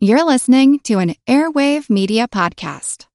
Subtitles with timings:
[0.00, 3.06] You're listening to an Airwave Media Podcast.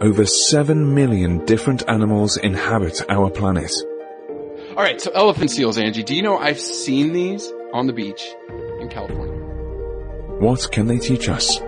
[0.00, 3.74] Over 7 million different animals inhabit our planet.
[4.70, 6.04] All right, so elephant seals, Angie.
[6.04, 8.26] Do you know I've seen these on the beach
[8.80, 9.34] in California?
[10.38, 11.60] What can they teach us?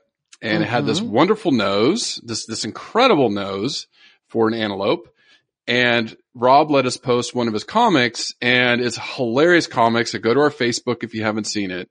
[0.47, 1.09] and it had this Mhm.
[1.09, 3.87] wonderful nose, this, this incredible nose
[4.29, 5.09] for an antelope.
[5.69, 10.13] And Rob let us post one of his comics and it's hilarious comics.
[10.13, 11.91] So go to our Facebook if you haven't seen it.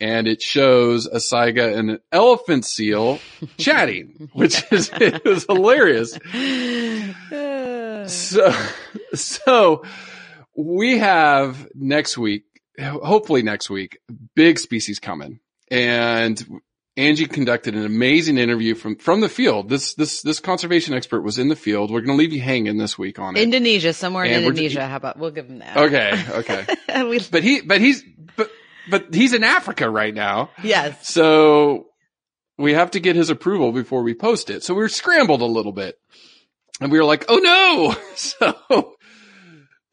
[0.00, 3.20] And it shows a Saiga and an elephant seal
[3.56, 6.18] chatting, which is, it was hilarious.
[8.06, 8.52] So,
[9.14, 9.84] so
[10.56, 12.42] we have next week,
[12.80, 13.98] hopefully next week,
[14.34, 15.38] big species coming.
[15.70, 16.44] And
[16.96, 19.68] Angie conducted an amazing interview from, from the field.
[19.70, 21.90] This, this, this conservation expert was in the field.
[21.90, 23.40] We're going to leave you hanging this week on it.
[23.42, 24.86] Indonesia, somewhere in And we're- Indonesia.
[24.86, 25.76] How about we'll give him that?
[25.76, 26.22] okay.
[26.32, 26.66] Okay.
[27.08, 28.04] we, But he, but he's,
[28.36, 28.50] but,
[28.90, 30.50] but he's in Africa right now.
[30.62, 31.08] yes.
[31.08, 31.86] So
[32.58, 34.62] we have to get his approval before we post it.
[34.62, 35.98] So we were scrambled a little bit
[36.80, 37.96] and we were like, Oh no.
[38.16, 38.96] So,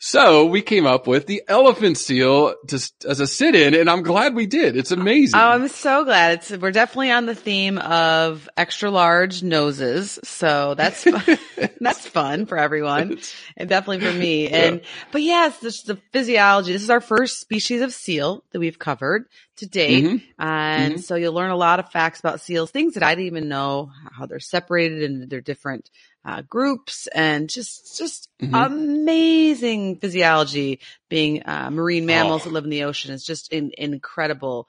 [0.09, 4.01] so we came up with the elephant seal just as a sit in and I'm
[4.01, 4.75] glad we did.
[4.75, 5.39] It's amazing.
[5.39, 6.39] Oh, I'm so glad.
[6.39, 11.37] It's we're definitely on the theme of extra large noses, so that's fun.
[11.79, 13.19] that's fun for everyone,
[13.55, 14.47] and definitely for me.
[14.47, 14.81] And
[15.11, 16.73] but yes, this the physiology.
[16.73, 19.25] This is our first species of seal that we've covered
[19.57, 20.23] to date, Mhm.
[20.39, 21.03] and Mhm.
[21.03, 23.91] so you'll learn a lot of facts about seals, things that I didn't even know
[24.17, 25.89] how they're separated into their different
[26.25, 28.65] uh, groups, and just just Mhm.
[28.65, 30.79] amazing physiology.
[31.09, 32.45] Being uh, marine mammals Oh.
[32.45, 34.67] that live in the ocean is just in, incredible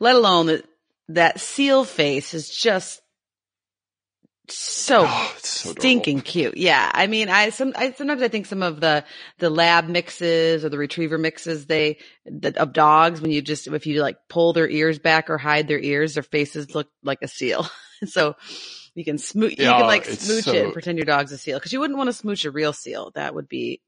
[0.00, 0.64] let alone that
[1.08, 3.00] that seal face is just
[4.48, 6.56] so Oh, so stinking cute.
[6.56, 6.88] Yeah.
[6.94, 9.04] I mean, I some I sometimes I think some of the
[9.38, 13.86] the lab mixes or the retriever mixes they the, of dogs when you just if
[13.86, 17.28] you like pull their ears back or hide their ears, their faces look like a
[17.28, 17.66] seal.
[18.06, 18.36] so
[18.96, 21.38] you can smooch you Yeah, can like smooch so- it and pretend your dog's a
[21.38, 23.12] seal because you wouldn't want to smooch a real seal.
[23.14, 23.80] That would be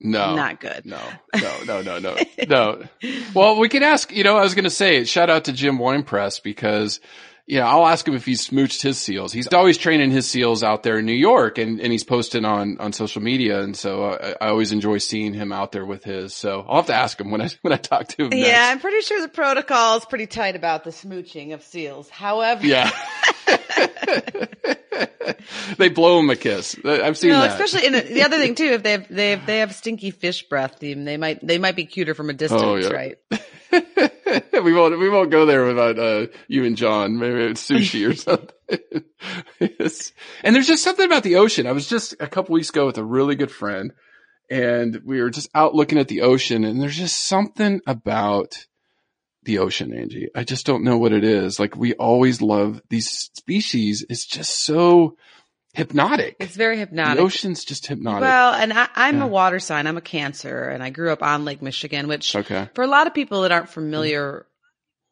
[0.00, 0.34] No.
[0.34, 0.86] not good.
[0.86, 1.00] No,
[1.34, 2.16] no, no, no, no,
[2.48, 2.82] no.
[3.34, 5.78] Well, we can ask, you know, I was going to say, shout out to Jim
[5.78, 7.00] Winepress because,
[7.46, 9.32] you know, I'll ask him if he's smooched his seals.
[9.32, 12.76] He's always training his seals out there in New York and, and he's posting on,
[12.78, 13.60] on social media.
[13.62, 16.34] And so I, I always enjoy seeing him out there with his.
[16.34, 18.46] So I'll have to ask him when I, when I talk to him next.
[18.48, 22.08] Yeah, I'm pretty sure the protocol is pretty tight about the smooching of seals.
[22.08, 22.90] However, Yeah.
[25.78, 26.76] they blow him a kiss.
[26.84, 27.60] I've seen no, that.
[27.60, 30.48] especially in the other thing too, if they have they have they have stinky fish
[30.48, 32.88] breath, they they might they might be cuter from a distance, Oh, yeah.
[32.88, 33.16] right?
[34.64, 37.18] we won't we won't go there without uh, you and John.
[37.18, 39.04] Maybe it's sushi or something.
[39.58, 40.12] Yes.
[40.42, 41.66] And there's just something about the ocean.
[41.66, 43.92] I was just a couple weeks ago with a really good friend,
[44.50, 48.66] and we were just out looking at the ocean, and there's just something about
[49.44, 50.28] the ocean, Angie.
[50.34, 51.58] I just don't know what it is.
[51.58, 54.04] Like we always love these species.
[54.08, 55.16] It's just so
[55.74, 56.36] hypnotic.
[56.38, 57.16] It's very hypnotic.
[57.16, 58.22] The ocean's just hypnotic.
[58.22, 59.24] Well, and I, I'm Yeah.
[59.24, 59.86] a water sign.
[59.86, 62.68] I'm a Cancer, and I grew up on Lake Michigan, which okay.
[62.74, 64.46] for a lot of people that aren't familiar,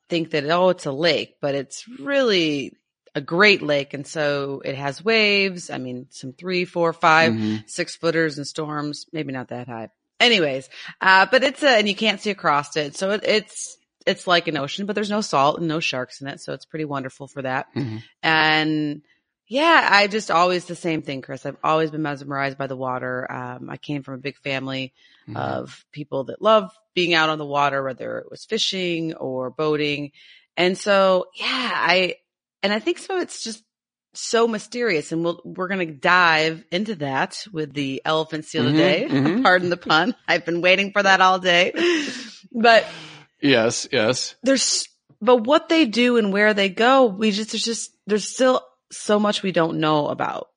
[0.08, 2.72] think that oh, it's a lake, but it's really
[3.14, 5.70] a great lake, and so it has waves.
[5.70, 7.68] I mean, some three, four, five, Mhm.
[7.68, 9.06] six footers and storms.
[9.12, 9.88] Maybe not that high.
[10.20, 10.68] Anyways,
[11.00, 13.76] uh, but it's a, and you can't see across it, so it, it's
[14.06, 16.64] it's like an ocean, but there's no salt and no sharks in it, so it's
[16.64, 17.66] pretty wonderful for that.
[17.74, 18.02] Mhm.
[18.22, 19.02] And
[19.46, 21.44] yeah, I just always the same thing, Chris.
[21.44, 23.30] I've always been mesmerized by the water.
[23.30, 24.92] Um, I came from a big family
[25.28, 25.36] Mhm.
[25.36, 30.12] of people that love being out on the water, whether it was fishing or boating.
[30.56, 32.16] And so, yeah, I,
[32.62, 33.62] and I think some of it's just
[34.14, 35.12] so mysterious.
[35.12, 39.06] And we'll, we're going to dive into that with the elephant seal Mhm, today.
[39.08, 39.42] mhm.
[39.42, 40.14] Pardon the pun.
[40.28, 41.72] I've been waiting for that all day.
[42.52, 42.86] But
[43.42, 44.34] Yes, yes.
[44.42, 44.86] there's,
[45.20, 49.18] but what they do and where they go, we just, there's just, there's still so
[49.18, 50.48] much we don't know about.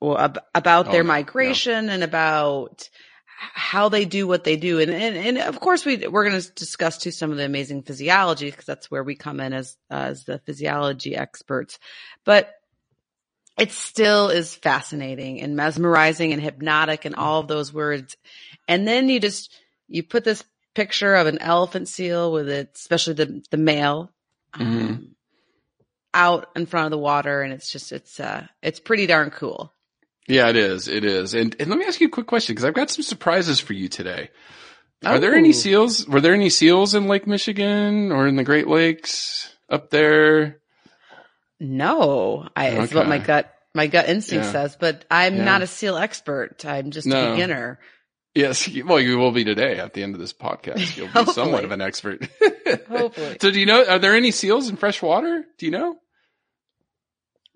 [0.00, 1.08] Well, ab- about Oh, their no.
[1.08, 2.88] migration and about
[3.36, 4.80] how they do what they do.
[4.80, 7.82] And, and, and of course we, we're going to discuss too some of the amazing
[7.82, 11.78] physiology because that's where we come in as, as the physiology experts.
[12.24, 12.52] But
[13.58, 18.16] it still is fascinating and mesmerizing and hypnotic and all of those words.
[18.68, 19.54] And then you just,
[19.88, 20.44] you put this
[20.74, 24.10] picture of an elephant seal with it, especially the, the male,
[24.54, 25.06] um, Mhm.
[26.14, 27.42] out in front of the water.
[27.42, 29.72] And it's just, it's, uh, it's pretty darn cool.
[30.28, 30.86] Yeah, it is.
[30.88, 31.34] It is.
[31.34, 33.72] And, and let me ask you a quick question because I've got some surprises for
[33.72, 34.30] you today.
[35.04, 35.52] Are there any Oh.
[35.52, 36.06] seals?
[36.06, 40.58] Were there any seals in Lake Michigan or in the Great Lakes up there?
[41.58, 44.52] No, I, it's what my gut, my gut instinct Yeah.
[44.52, 45.44] says, but I'm Yeah.
[45.44, 46.64] not a seal expert.
[46.64, 47.28] I'm just No.
[47.28, 47.78] a beginner.
[48.40, 48.68] Yes.
[48.84, 50.96] Well, you will be today at the end of this podcast.
[50.96, 52.28] You'll be somewhat of an expert.
[52.88, 53.36] Hopefully.
[53.40, 55.44] So do you know, are there any seals in fresh water?
[55.58, 55.96] Do you know?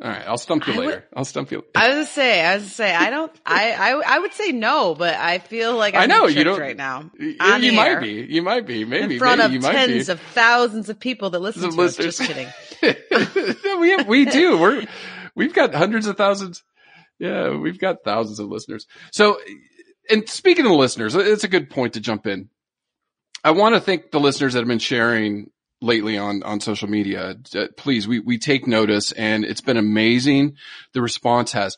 [0.03, 0.25] All right.
[0.27, 1.05] I'll stump you I would- later.
[1.15, 1.65] I'll stump you.
[1.75, 4.51] I was gonna say, I was gonna say, I don't, I, I, I would say
[4.51, 7.11] no, but I feel like I'm I know, you don't- right now.
[7.19, 8.27] You, you might be.
[8.29, 8.85] You might be.
[8.85, 9.15] Maybe.
[9.15, 11.83] in front maybe of you might tens of thousands of people that listen Some to
[11.83, 11.97] us.
[11.97, 12.49] Just kidding.
[13.65, 14.59] No, we have, we do.
[14.59, 14.85] We're
[15.35, 16.63] we've got hundreds of thousands.
[17.19, 18.87] Yeah, we've got thousands of listeners.
[19.13, 19.39] So,
[20.11, 22.49] and speaking of the listeners, it's a good point to jump in.
[23.43, 27.37] I want to thank the listeners that have been sharing lately on on social media.
[27.55, 30.57] Uh, Please, we we take notice, and it's been amazing.
[30.93, 31.77] The response has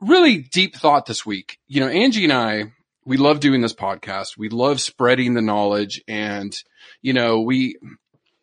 [0.00, 1.58] really deep thought this week.
[1.66, 2.64] You know, Angie and I,
[3.04, 4.36] we love doing this podcast.
[4.36, 6.56] We love spreading the knowledge, and
[7.00, 7.76] you know, we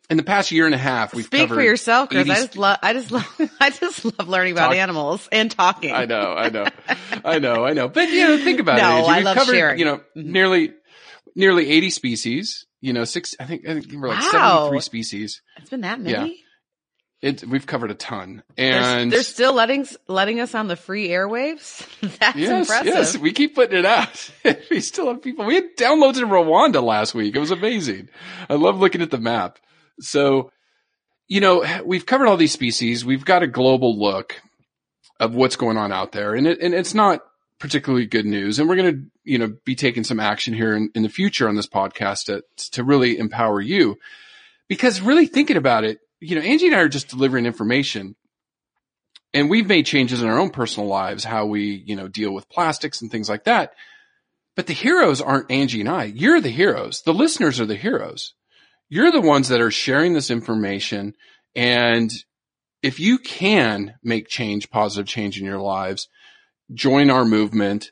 [0.08, 2.22] in the past year and a half, we've Speak for yourself, Chris.
[2.28, 5.50] 80 I just love, I just love, I just love learning about Talk- animals and
[5.50, 5.92] talking.
[5.92, 6.66] I know, I know,
[7.24, 7.88] I know, I know.
[7.88, 8.98] But you know, think about No, it.
[9.00, 9.10] Angie.
[9.10, 9.78] I We've love covered, sharing.
[9.78, 10.24] you know, Mhm.
[10.26, 10.72] nearly,
[11.34, 14.30] nearly 80 species, you know, six, I think, I think we're like Wow.
[14.70, 15.42] 73 species.
[15.58, 16.18] It's been that Yeah.
[16.20, 16.42] many.
[17.22, 18.42] It, we've covered a ton.
[18.56, 21.84] They're, And they're still letting letting us on the free airwaves.
[22.18, 22.86] That's yes, impressive.
[22.86, 24.30] yes, we keep putting it out.
[24.70, 25.46] we still have people.
[25.46, 27.34] We had downloads in Rwanda last week.
[27.34, 28.10] It was amazing.
[28.50, 29.58] I love looking at the map.
[30.00, 30.50] So,
[31.28, 33.04] you know, we've covered all these species.
[33.04, 34.40] We've got a global look
[35.18, 37.20] of what's going on out there, and it, and it's not
[37.58, 38.58] particularly good news.
[38.58, 41.48] And we're going to, you know, be taking some action here in, in the future
[41.48, 43.96] on this podcast to to really empower you,
[44.68, 48.14] because really thinking about it, you know, Angie and I are just delivering information
[49.36, 52.48] and we've made changes in our own personal lives, how we, you know, deal with
[52.48, 53.74] plastics and things like that.
[54.54, 56.04] But the heroes aren't Angie and I.
[56.04, 57.02] You're the heroes.
[57.02, 58.32] The listeners are the heroes.
[58.88, 61.14] You're the ones that are sharing this information.
[61.54, 62.10] And
[62.82, 66.08] if you can make change, positive change in your lives,
[66.72, 67.90] join our movement,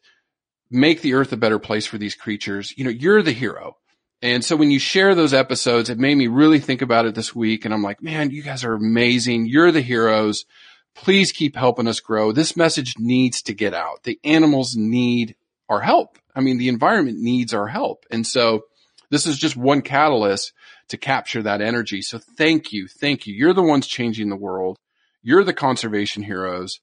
[0.70, 3.76] make the earth a better place for these creatures, you know, you're the hero.
[4.23, 7.35] And so when you share those episodes, it made me really think about it this
[7.35, 7.64] week.
[7.64, 9.47] And I'm like, man, you guys are amazing.
[9.47, 10.47] You're the heroes.
[10.94, 12.32] Please keep helping us grow.
[12.32, 14.05] This message needs to get out.
[14.05, 15.37] The animals need
[15.69, 16.19] our help.
[16.35, 18.06] I mean, the environment needs our help.
[18.11, 18.64] And so
[19.11, 20.52] this is just one catalyst
[20.89, 22.03] to capture that energy.
[22.03, 22.89] So thank you.
[22.89, 23.35] Thank you.
[23.35, 24.79] You're the ones changing the world.
[25.23, 26.81] You're the conservation heroes.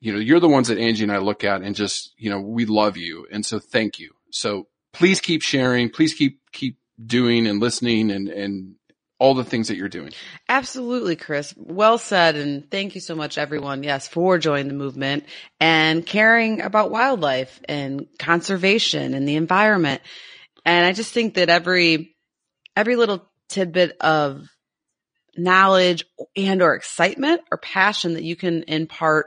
[0.00, 2.40] You know, you're the ones that Angie and I look at and just, you know,
[2.40, 3.26] we love you.
[3.30, 4.12] And so thank you.
[4.30, 5.90] So please keep sharing.
[5.90, 8.74] Please keep, keep doing and listening and, and
[9.18, 10.12] all the things that you're doing.
[10.48, 11.54] Absolutely, Chris.
[11.56, 12.36] Well said.
[12.36, 13.82] And thank you so much, everyone.
[13.82, 15.24] Yes, for joining the movement
[15.60, 20.02] and caring about wildlife and conservation and the environment.
[20.66, 22.16] And I just think that every,
[22.76, 24.48] every little tidbit of
[25.36, 26.04] knowledge
[26.36, 29.26] and or excitement or passion that you can impart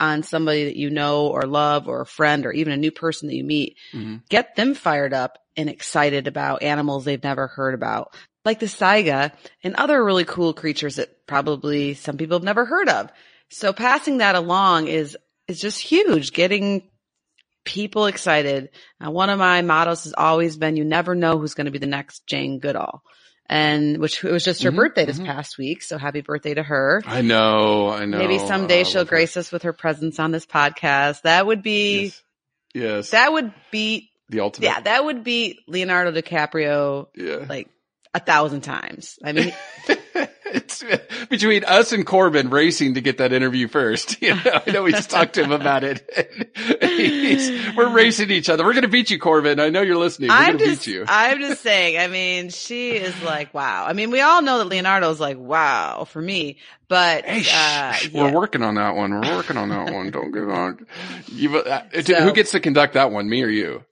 [0.00, 3.28] on somebody that you know or love or a friend or even a new person
[3.28, 4.22] that you meet, Mhm.
[4.28, 9.32] get them fired up and excited about animals they've never heard about, like the saiga
[9.62, 13.10] and other really cool creatures that probably some people have never heard of.
[13.50, 15.16] So passing that along is,
[15.46, 16.32] is just huge.
[16.32, 16.90] Getting
[17.64, 18.70] people excited.
[19.04, 21.78] Uh, one of my mottos has always been, you never know who's going to be
[21.78, 23.02] the next Jane Goodall.
[23.46, 25.26] And which it was just her Mhm, birthday this mhm.
[25.26, 25.82] past week.
[25.82, 27.02] So happy birthday to her.
[27.06, 27.88] I know.
[27.90, 28.16] I know.
[28.18, 29.16] Maybe someday I she'll love her.
[29.16, 31.22] grace us with her presence on this podcast.
[31.22, 32.22] That would be, Yes.
[32.74, 33.10] yes.
[33.10, 34.66] that would be, the ultimate.
[34.66, 37.44] yeah, that would be Leonardo DiCaprio Yeah.
[37.48, 37.68] like
[38.14, 39.18] a thousand times.
[39.22, 39.52] I mean,
[40.54, 40.84] it's
[41.28, 44.16] between us and Corbin racing to get that interview first.
[44.24, 46.08] You know, I know we just talked to him about it.
[47.76, 48.64] We're racing each other.
[48.64, 49.60] We're going to beat you, Corbin.
[49.60, 50.30] I know you're listening.
[50.30, 51.04] We're I'm going to just, beat you.
[51.06, 51.98] I'm just saying.
[51.98, 53.84] I mean, she is like, wow.
[53.86, 56.58] I mean, we all know that Leonardo's like, wow for me,
[56.88, 57.98] but Hey, uh, yeah.
[58.14, 59.12] we're working on that one.
[59.12, 60.10] We're working on that one.
[60.10, 60.86] Don't get on.
[61.28, 63.28] You, uh, So- who gets to conduct that one?
[63.28, 63.84] Me or you?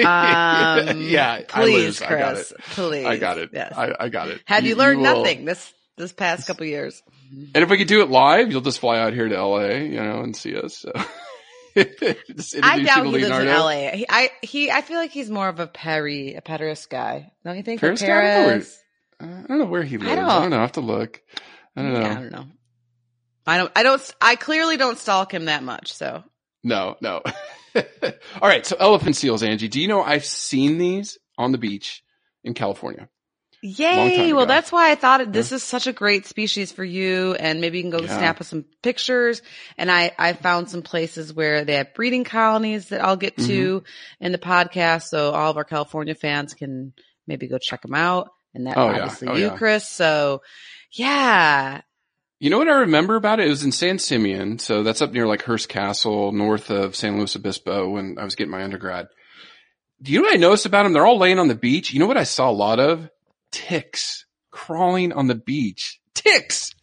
[0.00, 2.00] Um, yeah, I please.
[2.02, 2.58] I got Chris, it.
[2.70, 3.06] please.
[3.06, 3.50] I got it.
[3.52, 3.74] Yes.
[3.76, 4.40] I, I got it.
[4.46, 7.02] Have you, learned will- nothing this this past couple years?
[7.30, 10.00] And if we could do it live, you'll just fly out here to LA, you
[10.02, 10.76] know, and see us.
[10.78, 10.92] So.
[11.76, 13.46] I doubt he lives in.
[13.46, 13.90] LA.
[13.90, 17.32] He, I he I feel like he's more of a Perry, a Paris guy.
[17.44, 17.80] Don't you think?
[17.80, 18.06] Paris guy?
[18.08, 18.62] I don't know where-
[19.20, 20.10] I don't know where he lives.
[20.12, 20.58] I don't- don't, know.
[20.58, 21.20] I have to look.
[21.76, 22.00] I don't know.
[22.00, 22.46] Yeah, I don't know.
[23.46, 23.72] I don't.
[23.76, 24.14] I don't.
[24.20, 25.92] I clearly don't stalk him that much.
[25.92, 26.22] So
[26.62, 27.22] No, no.
[28.42, 28.64] All right.
[28.66, 29.68] So elephant seals, Angie.
[29.68, 32.02] Do you know I've seen these on the beach
[32.44, 33.08] in California?
[33.60, 34.32] Yay!
[34.32, 37.78] Well, that's why I thought this is such a great species for you, and maybe
[37.78, 38.16] you can go Yeah.
[38.16, 39.42] snap us some pictures.
[39.76, 43.80] And I I found some places where they have breeding colonies that I'll get to
[43.80, 44.24] Mm-hmm.
[44.24, 46.92] in the podcast, so all of our California fans can
[47.26, 48.28] maybe go check them out.
[48.54, 48.96] And that Oh, yeah.
[49.02, 49.56] obviously Oh, you, yeah.
[49.56, 49.88] Chris.
[49.88, 50.40] So
[50.92, 51.80] yeah,
[52.40, 53.46] You know what I remember about it?
[53.46, 54.60] It was in San Simeon.
[54.60, 58.36] So that's up near like Hearst Castle, north of San Luis Obispo when I was
[58.36, 59.08] getting my undergrad.
[60.00, 60.92] Do you know what I noticed about them?
[60.92, 61.92] They're all laying on the beach.
[61.92, 63.10] You know what I saw a lot of?
[63.50, 66.00] Ticks crawling on the beach.
[66.14, 66.74] Ticks!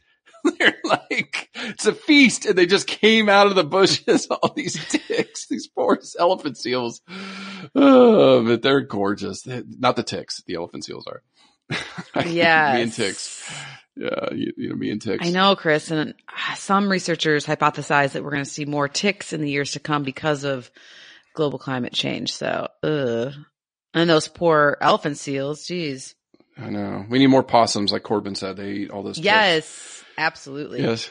[0.60, 4.28] They're like, it's a feast and they just came out of the bushes.
[4.30, 7.02] All these ticks, these poor elephant seals.
[7.74, 9.48] Oh, but they're gorgeous.
[9.48, 10.44] Not the ticks.
[10.46, 11.24] The elephant seals are.
[12.26, 13.44] Yeah, me and ticks.
[13.96, 14.34] Yeah.
[14.34, 15.26] You, you know, me and ticks.
[15.26, 19.34] I know, Chris, and uh, some researchers hypothesize that we're going to see more ticks
[19.34, 20.70] in the years to come because of
[21.34, 22.34] global climate change.
[22.34, 23.34] So, ugh.
[23.94, 26.16] And those poor elephant seals, geez.
[26.58, 27.06] I know.
[27.10, 28.58] We need more possums, like Corbin said.
[28.58, 29.16] They eat all those.
[29.16, 29.26] ticks.
[29.26, 30.82] Yes, absolutely.
[30.82, 31.10] Yes.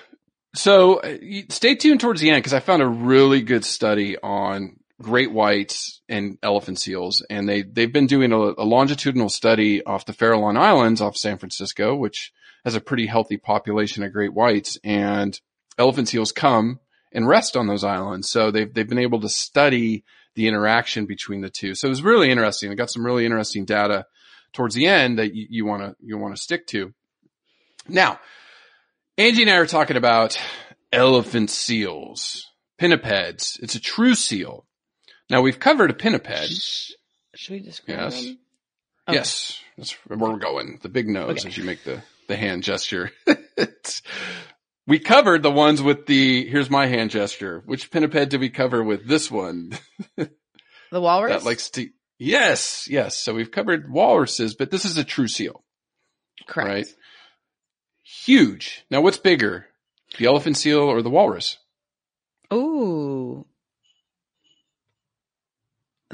[0.54, 1.16] So uh,
[1.48, 6.00] stay tuned towards the end because I found a really good study on great whites
[6.08, 10.56] and elephant seals, and they they've been doing a, a longitudinal study off the Farallon
[10.56, 12.32] Islands off San Francisco, which
[12.64, 15.38] has a pretty healthy population of great whites, and
[15.78, 16.80] elephant seals come
[17.12, 18.28] and rest on those islands.
[18.28, 21.74] So they've they've been able to study the interaction between the two.
[21.74, 22.70] So it was really interesting.
[22.70, 24.06] I got some really interesting data
[24.52, 26.94] towards the end that you want to you want to stick to.
[27.88, 28.18] Now,
[29.18, 30.38] Angie and I are talking about
[30.92, 33.58] elephant seals, pinnipeds.
[33.60, 34.64] It's a true seal.
[35.30, 36.28] Now we've covered a pinniped.
[37.34, 38.22] Should we describe Yes.
[38.24, 38.38] them?
[39.08, 39.16] Okay.
[39.18, 40.78] Yes, that's where we're going.
[40.82, 41.48] The big nose Okay.
[41.48, 43.10] as you make the, the hand gesture.
[44.86, 47.62] We covered the ones with the, here's my hand gesture.
[47.64, 49.72] Which pinniped did we cover with this one?
[50.18, 51.32] The walrus?
[51.42, 51.88] That likes to,
[52.18, 53.16] yes, yes.
[53.16, 55.64] So we've covered walruses, but this is a true seal.
[56.46, 56.68] Correct.
[56.68, 56.86] right?
[58.04, 58.84] Huge.
[58.90, 59.66] Now what's bigger?
[60.18, 61.56] The elephant seal or the walrus?
[62.52, 63.44] Ooh.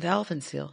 [0.00, 0.72] The elephant seal.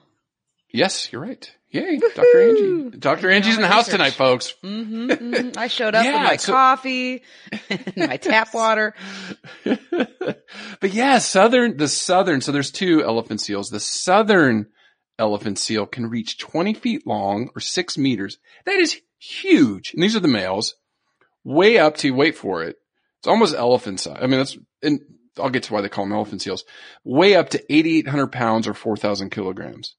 [0.73, 1.49] Yes, you're right.
[1.69, 2.41] Yay, Dr.
[2.41, 2.97] Angie.
[2.97, 3.29] Dr.
[3.29, 3.91] Angie's in the house research.
[3.99, 4.51] tonight, folks.
[4.61, 7.23] hmm hmm I showed up Yeah, with my so- coffee
[7.69, 8.93] and my tap water.
[9.65, 13.69] but yeah, southern, the southern, so there's two elephant seals.
[13.69, 14.67] The southern
[15.19, 18.37] elephant seal can reach 20 feet long or six meters.
[18.65, 19.93] That is huge.
[19.93, 20.75] And these are the males
[21.43, 22.75] way up to, wait for it.
[23.19, 24.19] It's almost elephant size.
[24.21, 24.99] I mean, that's, and
[25.39, 26.63] I'll get to why they call them elephant seals.
[27.03, 29.95] Way up to 8,800 pounds or 4,000 kilograms.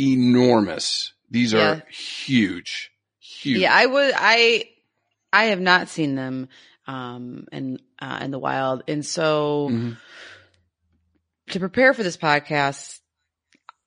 [0.00, 1.12] Enormous.
[1.30, 1.80] These are Yeah.
[1.90, 2.90] huge.
[3.18, 3.58] Huge.
[3.58, 4.14] Yeah, I would.
[4.16, 4.64] I
[5.32, 6.48] I have not seen them
[6.86, 9.96] um in uh, in the wild, and so Mhm.
[11.50, 13.00] to prepare for this podcast,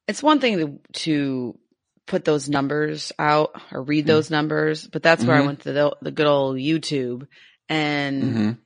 [0.08, 1.60] it's one thing to to
[2.08, 5.46] put those numbers out or read those numbers, but that's where I Mhm.
[5.46, 7.26] went to the, the good old YouTube
[7.70, 8.58] and Mhm.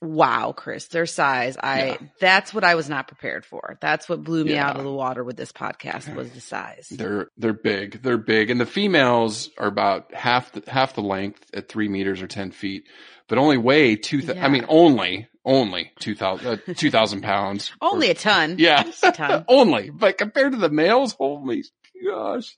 [0.00, 1.56] Wow, Chris, their size.
[1.62, 1.96] I Yeah.
[2.20, 3.78] that's what I was not prepared for.
[3.80, 4.68] That's what blew me Yeah.
[4.68, 6.88] out of the water with this podcast was the size.
[6.90, 8.02] They're they're big.
[8.02, 12.20] They're big, and the females are about half the, half the length at three meters
[12.22, 12.84] or ten feet,
[13.28, 14.18] but only weigh two.
[14.18, 14.44] Yeah.
[14.44, 17.70] I mean, only only two thousand uh, two thousand pounds.
[17.80, 18.56] Only Or- a ton.
[18.58, 19.44] yeah, a ton.
[19.48, 19.90] only.
[19.90, 21.64] But compared to the males, holy
[22.06, 22.56] gosh.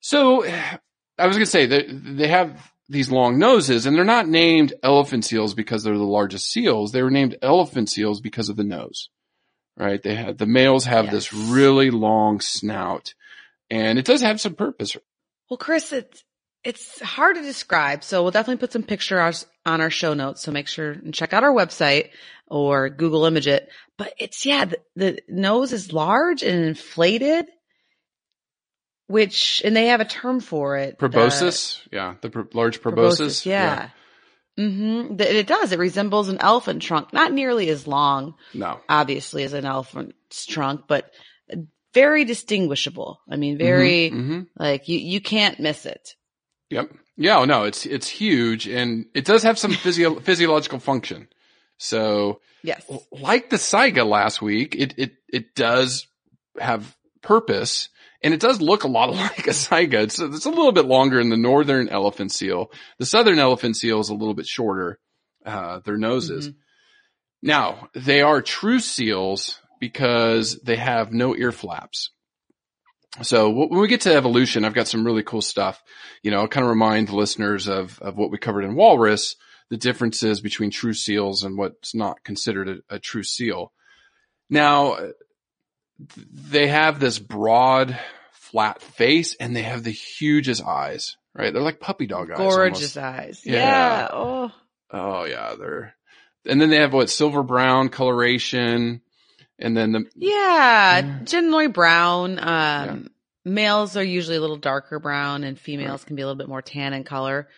[0.00, 4.74] So I was gonna say they they have these long noses, and they're not named
[4.82, 6.92] elephant seals because they're the largest seals.
[6.92, 9.08] They were named elephant seals because of the nose.
[9.76, 10.02] Right?
[10.02, 13.14] They have the males have this really long snout,
[13.70, 14.96] and it does have some purpose.
[15.50, 16.22] Well, Chris, it's
[16.62, 20.42] it's hard to describe, so we'll definitely put some pictures on our show notes.
[20.42, 22.10] So make sure and check out our website
[22.46, 23.68] or Google image it.
[23.98, 27.46] But it's yeah, the, the nose is large and inflated.
[29.06, 30.90] Which and they have a term for it.
[30.92, 33.44] the- Proboscis, yeah, the large proboscis.
[33.46, 33.90] yeah.
[34.58, 35.16] Mm-hmm.
[35.20, 35.72] It does.
[35.72, 38.78] It resembles an elephant trunk, not nearly as long, No.
[38.88, 41.10] obviously, as an elephant's trunk, but
[41.92, 43.20] very distinguishable.
[43.28, 46.14] I mean, very hmm like you you can't miss it.
[46.70, 46.92] Yep.
[47.16, 47.38] Yeah.
[47.38, 51.28] oh, No, it's it's huge, and it does have some physio- physiological function.
[51.76, 52.88] So, Yes.
[53.10, 56.06] like the Saiga last week, it it it does
[56.60, 57.88] have purpose,
[58.24, 60.02] and it does look a lot like a Saiga.
[60.02, 62.72] It's it's a little bit longer in the northern elephant seal.
[62.98, 64.98] The southern elephant seal is a little bit shorter.
[65.44, 66.48] Uh, their noses.
[66.48, 66.54] Mhm.
[67.42, 72.10] Now they are true seals because they have no ear flaps.
[73.22, 75.82] So when we get to evolution, I've got some really cool stuff.
[76.22, 79.36] You know, I'll kind of remind the listeners of, of what we covered in walrus,
[79.70, 83.72] the differences between true seals and what's not considered a, a true seal.
[84.50, 84.96] Now,
[85.98, 87.98] they have this broad,
[88.32, 91.52] flat face and they have the hugest eyes, right?
[91.52, 92.38] They're like puppy dog eyes.
[92.38, 93.18] Gorgeous almost.
[93.18, 93.40] eyes.
[93.44, 93.54] Yeah.
[93.54, 94.08] Yeah.
[94.12, 94.52] Oh.
[94.90, 95.94] Oh yeah, they're,
[96.46, 99.00] and then they have what, silver brown coloration.
[99.58, 100.98] And then the, Yeah.
[100.98, 101.18] Yeah.
[101.24, 102.38] Generally brown.
[102.40, 103.08] Um,
[103.44, 106.62] males are usually a little darker brown and females can be a little bit more
[106.62, 107.48] tan in color.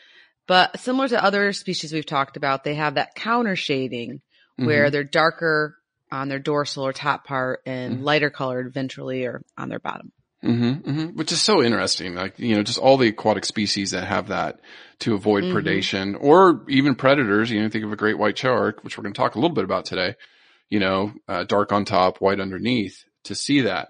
[0.46, 4.20] But similar to other species we've talked about, they have that counter shading
[4.56, 4.92] where Mhm.
[4.92, 5.75] they're darker
[6.12, 8.02] on their dorsal or top part and Mhm.
[8.02, 10.12] lighter colored ventrally or on their bottom.
[10.42, 12.14] hmm hmm which is so interesting.
[12.14, 14.60] Like, you know, just all the aquatic species that have that
[15.00, 15.52] to avoid Mhm.
[15.52, 17.50] predation or even predators.
[17.50, 19.54] You know, think of a great white shark, which we're going to talk a little
[19.54, 20.14] bit about today,
[20.68, 23.88] you know, uh, dark on top, white underneath to see that.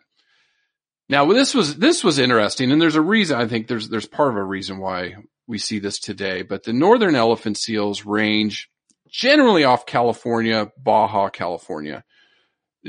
[1.09, 4.31] Now, this was, this was interesting and there's a reason, I think there's, there's part
[4.31, 8.69] of a reason why we see this today, but the northern elephant seals range
[9.11, 12.05] generally off California, Baja, California,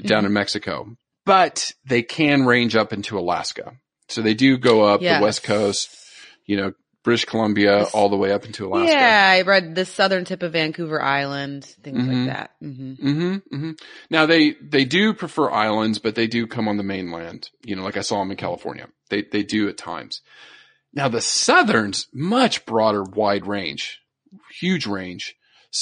[0.03, 0.95] down in Mexico,
[1.25, 3.73] but they can range up into Alaska.
[4.09, 5.89] So they do go up the west coast,
[6.45, 8.93] you know, British Columbia, all the way up into Alaska.
[8.93, 12.07] Yeah, I read the southern tip of Vancouver Island, things Mhm.
[12.07, 12.51] like that.
[12.59, 13.71] hmm hmm hmm
[14.09, 17.49] Now they, they do prefer islands, but they do come on the mainland.
[17.63, 18.87] You know, like I saw them in California.
[19.09, 20.21] They, they do at times.
[20.93, 24.01] Now the southerns, much broader, wide range,
[24.59, 25.35] huge range,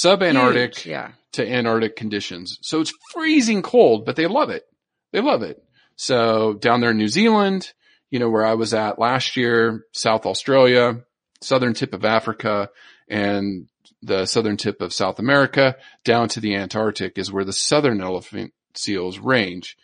[0.04, 1.12] subantarctic Huge, yeah.
[1.32, 2.58] to Antarctic conditions.
[2.62, 4.64] So it's freezing cold, but they love it.
[5.12, 5.62] They love it.
[5.96, 7.72] So down there in New Zealand,
[8.10, 11.04] you know, where I was at last year, South Australia,
[11.40, 12.70] southern tip of Africa
[13.08, 13.68] and
[14.02, 18.52] the southern tip of South America down to the Antarctic is where the southern elephant
[18.74, 19.76] seals range.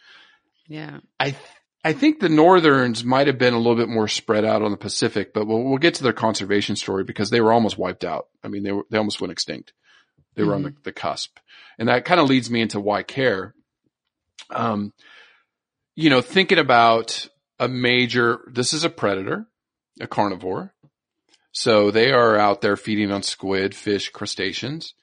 [0.69, 1.01] Yeah.
[1.19, 1.35] I,
[1.85, 4.77] I think the northerns might have been a little bit more spread out on the
[4.77, 8.29] Pacific, but we'll, we'll get to their conservation story because they were almost wiped out.
[8.45, 9.73] I mean, they were, they almost went extinct.
[10.35, 11.38] They were on the, the cusp.
[11.79, 13.55] And that kind of leads me into why care.
[14.51, 14.92] Um,
[15.95, 19.47] you know, thinking about a major, this is a predator,
[20.01, 20.73] a carnivore.
[21.53, 24.95] So they are out there feeding on squid, fish, crustaceans,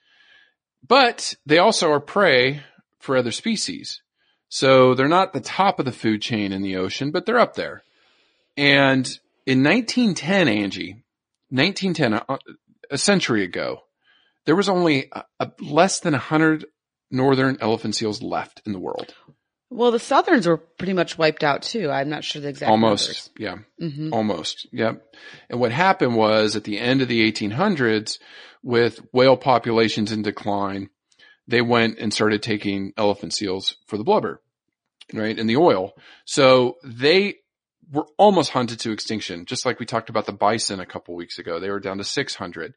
[0.86, 2.64] but they also are prey
[3.00, 4.02] for other species.
[4.50, 7.54] So they're not the top of the food chain in the ocean, but they're up
[7.54, 7.84] there.
[8.58, 9.06] And
[9.46, 11.04] in 1910, Angie,
[11.50, 12.40] 1910, a,
[12.90, 13.84] a century ago,
[14.46, 16.66] there was only a, a less than 100
[17.12, 19.14] northern elephant seals left in the world.
[19.72, 21.92] Well, the southerns were pretty much wiped out too.
[21.92, 23.30] I'm not sure the exact Almost.
[23.38, 23.58] Yeah.
[23.80, 24.68] hmm Almost.
[24.72, 25.04] Yep.
[25.50, 28.18] And what happened was at the end of the 1800s
[28.64, 30.90] with whale populations in decline,
[31.48, 34.42] they went and started taking elephant seals for the blubber,
[35.14, 35.38] right?
[35.38, 35.94] And the oil.
[36.26, 37.36] So they
[37.92, 41.38] were almost hunted to extinction, just like we talked about the bison a couple weeks
[41.40, 41.60] ago.
[41.60, 42.74] They were down to 600.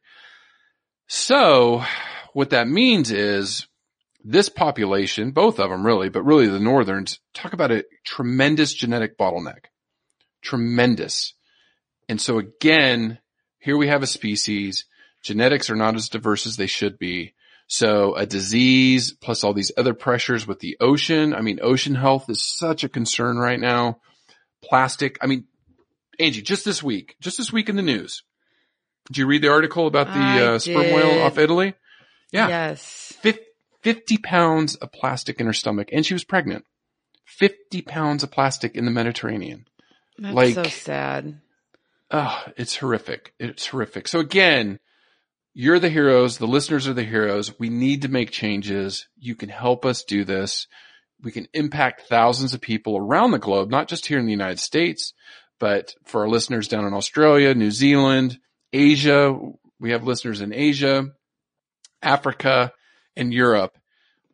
[1.15, 1.83] So
[2.33, 3.67] what that means is
[4.23, 9.15] this population, both of them really, but really the northerns talk about a tremendous genetic
[9.15, 9.65] bottleneck.
[10.41, 11.35] Tremendous.
[12.09, 13.19] And so again,
[13.59, 14.85] here we have a species.
[15.21, 17.35] Genetics are not as diverse as they should be.
[17.67, 21.35] So a disease plus all these other pressures with the ocean.
[21.35, 23.99] I mean, ocean health is such a concern right now.
[24.63, 25.19] Plastic.
[25.21, 25.45] I mean,
[26.19, 28.23] Angie, just this week, just this week in the news.
[29.07, 30.13] Did you read the article about the
[30.53, 31.73] uh, sperm whale off Italy?
[32.31, 32.47] Yeah.
[32.47, 33.13] Yes.
[33.21, 33.39] Fif-
[33.81, 36.65] 50 pounds of plastic in her stomach and she was pregnant.
[37.25, 39.65] 50 pounds of plastic in the Mediterranean.
[40.17, 41.41] That's Like- so sad.
[42.11, 43.33] Oh, it's horrific.
[43.39, 44.07] It's horrific.
[44.07, 44.79] So again,
[45.53, 46.37] you're the heroes.
[46.37, 47.57] The listeners are the heroes.
[47.59, 49.07] We need to make changes.
[49.17, 50.67] You can help us do this.
[51.21, 54.59] We can impact thousands of people around the globe, not just here in the United
[54.59, 55.13] States,
[55.59, 58.39] but for our listeners down in Australia, New Zealand,
[58.73, 59.37] Asia.
[59.79, 61.05] We have listeners in Asia,
[62.01, 62.71] Africa,
[63.15, 63.77] and Europe.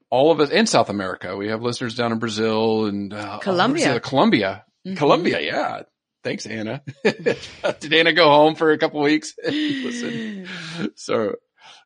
[0.10, 1.36] All of us, in South America.
[1.36, 4.00] We have listeners down in Brazil and uh, Colombia.
[4.00, 4.98] Colombia, Mhm.
[4.98, 5.40] Colombia.
[5.42, 5.82] Yeah.
[6.24, 6.82] Thanks, Anna.
[7.04, 9.36] Did Anna go home for a couple weeks?
[9.46, 10.48] Listen,
[10.96, 11.36] so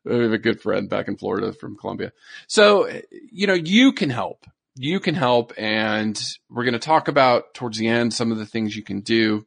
[0.04, 2.12] we have a good friend back in Florida from Colombia.
[2.48, 2.88] So,
[3.30, 4.44] you know, you can help.
[4.74, 5.52] You can help.
[5.56, 9.00] And we're going to talk about towards the end some of the things you can
[9.02, 9.46] do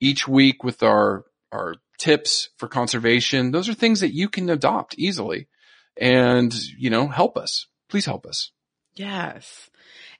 [0.00, 3.50] each week with our, our tips for conservation.
[3.50, 5.48] Those are things that you can adopt easily
[5.96, 7.66] and, you know, help us.
[7.88, 8.52] Please help us.
[8.94, 9.68] Yes.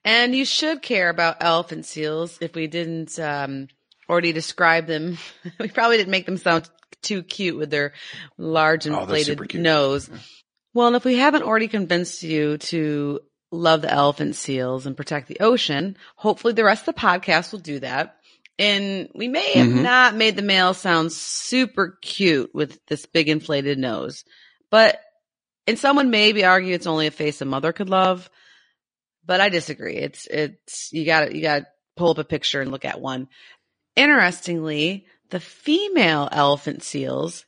[0.05, 3.69] And you should care about elephant seals if we didn't, um,
[4.09, 5.19] already describe them.
[5.61, 6.69] we probably didn't make them sound
[7.03, 7.93] too cute with their
[8.37, 9.63] large Oh, inflated cute.
[9.63, 10.11] nose.
[10.75, 13.21] Well, and if we haven't already convinced you to
[13.53, 17.59] love the elephant seals and protect the ocean, hopefully the rest of the podcast will
[17.61, 18.17] do that.
[18.61, 19.83] And we may have Mhm.
[19.83, 24.23] not made the male sound super cute with this big inflated nose,
[24.71, 25.01] but
[25.67, 28.29] and someone maybe argue it's only a face a mother could love,
[29.25, 29.97] but I disagree.
[29.97, 33.29] It's, it's, you gotta, you gotta pull up a picture and look at one.
[33.97, 37.45] Interestingly, the female elephant seals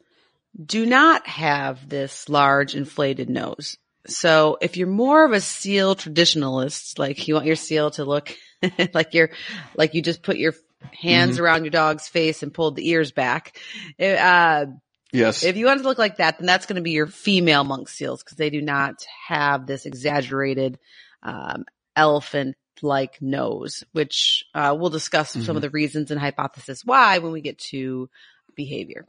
[0.64, 3.76] do not have this large inflated nose.
[4.06, 8.36] So if you're more of a seal traditionalist, like you want your seal to look
[8.94, 9.30] like you're,
[9.76, 10.54] like you just put your
[10.98, 13.58] hands around your dog's face and pulled the ears back,
[14.00, 14.66] uh,
[15.12, 15.44] Yes.
[15.44, 17.88] if you want to look like that, then that's going to be your female monk
[17.88, 20.78] seals because they do not have this exaggerated
[21.22, 21.64] um,
[21.96, 27.40] elephant-like nose, which uh, we'll discuss some of the reasons and hypothesis why when we
[27.40, 28.08] get to
[28.56, 29.06] behavior.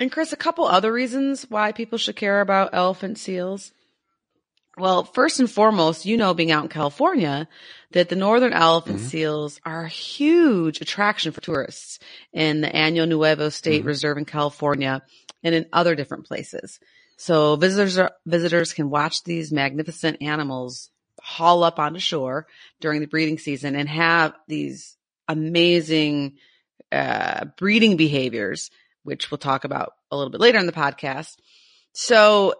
[0.00, 3.72] And Chris, a couple other reasons why people should care about elephant seals.
[4.78, 7.48] Well, first and foremost, you know, being out in California,
[7.92, 11.98] that the northern elephant seals are a huge attraction for tourists
[12.32, 15.02] in the Año Nuevo State Reserve in California
[15.42, 16.78] and in other different places.
[17.16, 20.90] So visitors are, visitors can watch these magnificent animals
[21.22, 22.46] haul up onto shore
[22.80, 26.36] during the breeding season and have these amazing
[26.92, 28.70] uh, breeding behaviors,
[29.04, 31.36] which we'll talk about a little bit later in the podcast.
[31.94, 32.54] So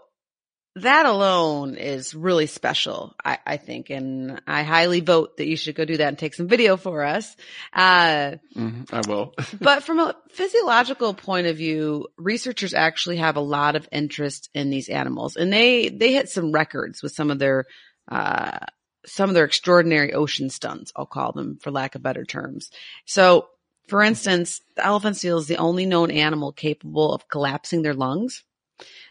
[0.76, 5.74] that alone is really special, I, I think, and I highly vote that you should
[5.74, 7.34] go do that and take some video for us.
[7.72, 9.34] Uh, Mhm, I will.
[9.60, 14.68] but from a physiological point of view, researchers actually have a lot of interest in
[14.68, 17.64] these animals and they, they hit some records with some of their,
[18.10, 18.58] uh,
[19.06, 22.70] some of their extraordinary ocean stunts, I'll call them for lack of better terms.
[23.06, 23.48] So
[23.88, 28.42] for instance, the elephant seal is the only known animal capable of collapsing their lungs.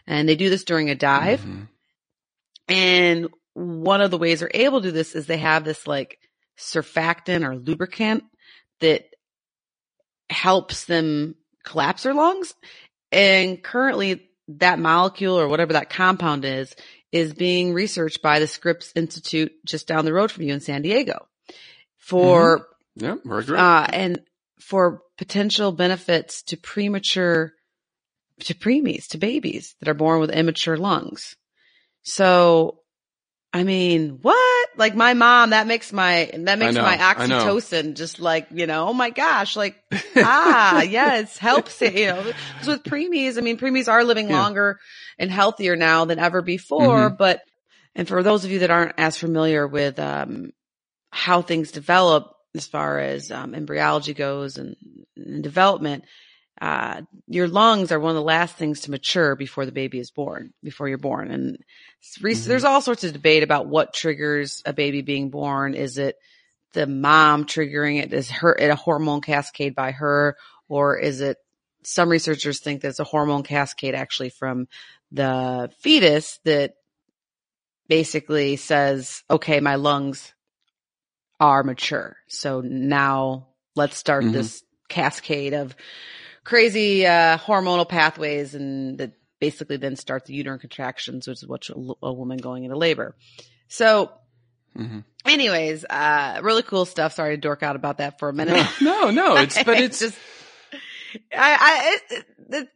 [0.06, 1.40] And they do this during a dive.
[1.40, 1.68] Mhm.
[2.68, 6.18] And one of the ways they're able to do this is they have this like
[6.58, 8.24] surfactant or lubricant
[8.80, 9.04] that
[10.30, 12.54] helps them collapse their lungs.
[13.12, 16.74] And currently that molecule or whatever that compound is,
[17.12, 20.82] is being researched by the Scripps Institute just down the road from you in San
[20.82, 21.26] Diego
[21.96, 23.56] for Yeah, we're good.
[23.58, 24.20] uh, and
[24.60, 27.52] for potential benefits to premature,
[28.40, 31.36] to preemies, to babies that are born with immature lungs.
[32.02, 32.80] So,
[33.52, 34.68] I mean, what?
[34.76, 38.88] Like my mom, that makes my, that makes know, my oxytocin just like, you know,
[38.88, 39.76] oh my gosh, like,
[40.16, 42.24] ah, yes, helps it, you know,
[42.60, 44.40] 'Cause with preemies, I mean, preemies are living Yeah.
[44.40, 44.78] longer
[45.18, 47.16] and healthier now than ever before, Mhm.
[47.16, 47.40] but,
[47.94, 50.50] and for those of you that aren't as familiar with, um,
[51.10, 54.76] how things develop as far as um, embryology goes and,
[55.16, 56.04] and development,
[56.60, 60.10] uh, your lungs are one of the last things to mature before the baby is
[60.10, 61.30] born, before you're born.
[61.30, 61.58] And
[62.00, 62.44] it's re- Mhm.
[62.44, 65.74] there's all sorts of debate about what triggers a baby being born.
[65.74, 66.16] Is it
[66.72, 68.12] the mom triggering it?
[68.12, 70.36] Is her it a hormone cascade by her,
[70.68, 71.36] or is it?
[71.82, 74.66] Some researchers think there's a hormone cascade actually from
[75.12, 76.74] the fetus that
[77.88, 80.32] basically says, "Okay, my lungs
[81.38, 82.16] are mature.
[82.28, 84.32] So now let's start Mhm.
[84.32, 85.76] this cascade of
[86.46, 91.68] crazy uh, hormonal pathways and that basically then start the uterine contractions, which is what
[91.68, 93.16] a, a woman going into labor.
[93.68, 94.12] So
[94.78, 95.04] Mhm.
[95.24, 97.14] anyways, uh, really cool stuff.
[97.14, 98.64] Sorry to dork out about that for a minute.
[98.80, 99.36] No, no, no.
[99.42, 100.16] It's but it's just,
[101.34, 102.68] I, I, it, it,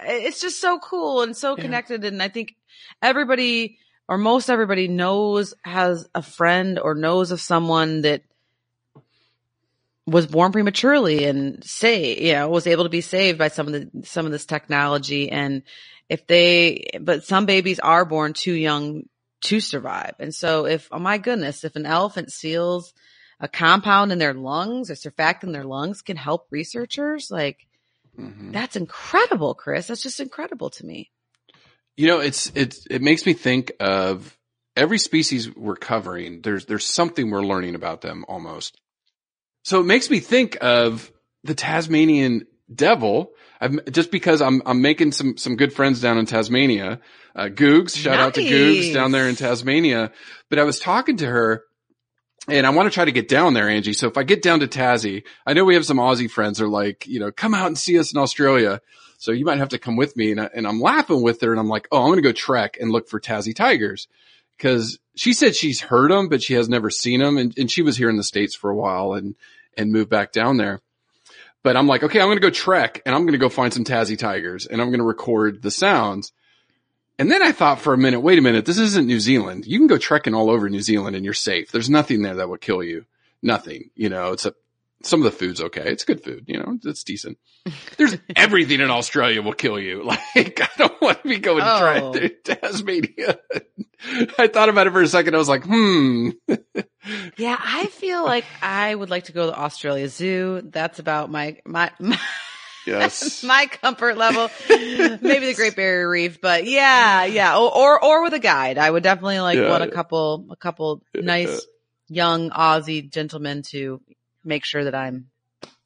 [0.00, 1.62] it's just so cool and so Yeah.
[1.62, 2.04] connected.
[2.04, 2.56] And I think
[3.00, 8.22] everybody or most everybody knows, has a friend or knows of someone that
[10.08, 13.72] was born prematurely and say, you know, was able to be saved by some of
[13.72, 15.30] the, some of this technology.
[15.30, 15.62] And
[16.08, 19.02] if they, but some babies are born too young
[19.42, 20.14] to survive.
[20.18, 22.92] And so if, oh my goodness, if an elephant seals
[23.40, 27.66] a compound in their lungs or surfactant in their lungs can help researchers, like
[28.18, 28.52] Mhm.
[28.52, 29.86] that's incredible, Chris.
[29.86, 31.10] That's just incredible to me.
[31.96, 34.36] You know, it's it's it makes me think of
[34.76, 36.42] every species we're covering.
[36.42, 38.80] There's there's something we're learning about them almost.
[39.68, 41.12] So it makes me think of
[41.44, 43.32] the Tasmanian devil.
[43.60, 47.00] I've, just because I'm, I'm making some, some good friends down in Tasmania.
[47.36, 50.10] Uh, Googs, shout out to Googs down there in Tasmania.
[50.48, 51.64] But I was talking to her
[52.48, 53.92] and I want to try to get down there, Angie.
[53.92, 56.64] So if I get down to Tassie, I know we have some Aussie friends that
[56.64, 58.80] are like, you know, come out and see us in Australia.
[59.18, 60.30] So you might have to come with me.
[60.30, 62.32] And, I, and I'm laughing with her and I'm like, oh, I'm going to go
[62.32, 64.08] trek and look for Tassie tigers.
[64.58, 67.36] Cause she said she's heard them, but she has never seen them.
[67.36, 69.36] And, and she was here in the States for a while and,
[69.78, 70.82] and move back down there.
[71.62, 73.72] But I'm like, okay, I'm going to go trek and I'm going to go find
[73.72, 76.32] some Tassie tigers and I'm going to record the sounds.
[77.18, 79.66] And then I thought for a minute, wait a minute, this isn't New Zealand.
[79.66, 81.72] You can go trekking all over New Zealand and you're safe.
[81.72, 83.06] There's nothing there that would kill you.
[83.42, 83.90] Nothing.
[83.94, 84.54] You know, it's a,
[85.02, 85.82] some of the food's okay.
[85.86, 86.44] It's good food.
[86.46, 87.38] You know, it's decent.
[87.96, 90.02] There's everything in Australia will kill you.
[90.34, 92.12] Like, I don't want to be going Oh.
[92.12, 93.38] to Tasmania.
[94.38, 95.34] I thought about it for a second.
[95.34, 96.30] I was like, hmm.
[97.36, 100.62] Yeah, I feel like I would like to go to the Australia Zoo.
[100.64, 102.18] That's about my my my,
[102.86, 103.42] Yes.
[103.44, 104.50] my comfort level.
[104.68, 108.78] Maybe the Great Barrier Reef, but yeah, yeah, or or, or with a guide.
[108.78, 109.68] I would definitely like Yeah.
[109.68, 111.66] want a couple a couple nice
[112.08, 114.00] young Aussie gentlemen to
[114.48, 115.30] make sure that I'm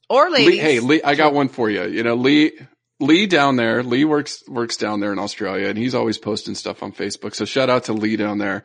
[0.08, 0.50] or ladies.
[0.50, 1.84] Lee, hey, Lee, I got one for you.
[1.84, 2.52] You know, Lee,
[3.00, 6.82] Lee down there, Lee works, works down there in Australia and he's always posting stuff
[6.82, 7.34] on Facebook.
[7.34, 8.64] So shout out to Lee down there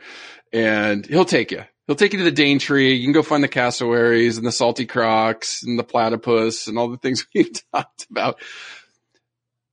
[0.54, 1.64] and he'll take you.
[1.88, 2.96] He'll take you to the Daintree.
[2.96, 6.90] You can go find the cassowaries and the salty crocs and the platypus and all
[6.90, 8.40] the things we talked about.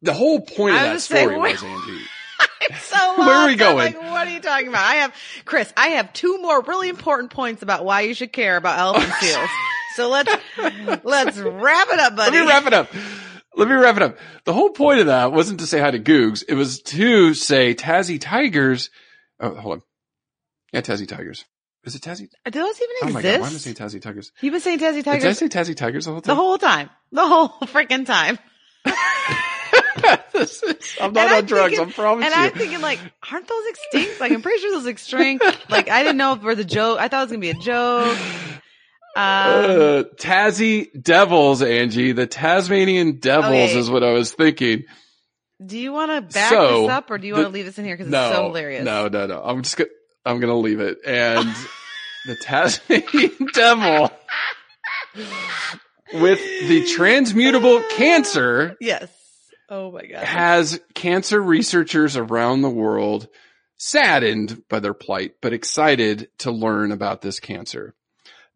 [0.02, 2.04] The whole point of that story was, Angie.
[2.70, 3.16] I'm so.
[3.18, 3.76] Where are we going?
[3.76, 4.84] like, what are you talking about?
[4.84, 5.72] I have Chris.
[5.76, 9.48] I have two more really important points about why you should care about elephant seals.
[9.96, 10.32] So let's
[11.04, 12.32] let's wrap it up, buddy.
[12.36, 12.88] Let me wrap it up.
[13.56, 14.18] Let me wrap it up.
[14.44, 16.42] The whole point of that wasn't to say hi to Googs.
[16.48, 18.90] It was to say Tassie Tigers.
[19.38, 19.82] Oh, hold on.
[20.72, 21.44] Yeah, Tassie Tigers.
[21.84, 22.28] Is it Tassie?
[22.44, 23.14] Uh, Do those even Oh exist?
[23.14, 24.32] my god, why am I saying Tassie Tigers?
[24.40, 26.36] You've been saying Tassie Did I say Tassie Tigers the whole the time?
[26.36, 28.38] whole time, the whole freaking time.
[30.34, 30.62] Is-
[31.00, 32.40] I'm And not on I'm drugs, thinking- I promise And you.
[32.42, 32.98] And I'm thinking, like,
[33.30, 34.20] aren't those extinct?
[34.20, 35.44] Like, I'm pretty sure those extinct.
[35.70, 36.98] Like, I didn't know if it was a joke.
[36.98, 38.18] I thought it was gonna be a joke.
[39.16, 42.12] Um, uh, Tassie Devils, Angie.
[42.12, 43.78] The Tasmanian Devils Okay.
[43.78, 44.84] is what I was thinking.
[45.64, 47.78] do you want to back So, this up, or do you want to leave this
[47.78, 48.84] in here because No, it's so hilarious?
[48.84, 49.40] no, no, no.
[49.42, 49.90] I'm just gonna,
[50.26, 50.98] I'm gonna leave it.
[51.06, 51.48] And
[52.26, 54.10] the Tasmanian Devil
[56.12, 59.08] with the transmutable cancer Yes.
[59.68, 60.24] Oh my god.
[60.24, 63.28] has cancer researchers around the world
[63.76, 67.94] saddened by their plight, but excited to learn about this cancer.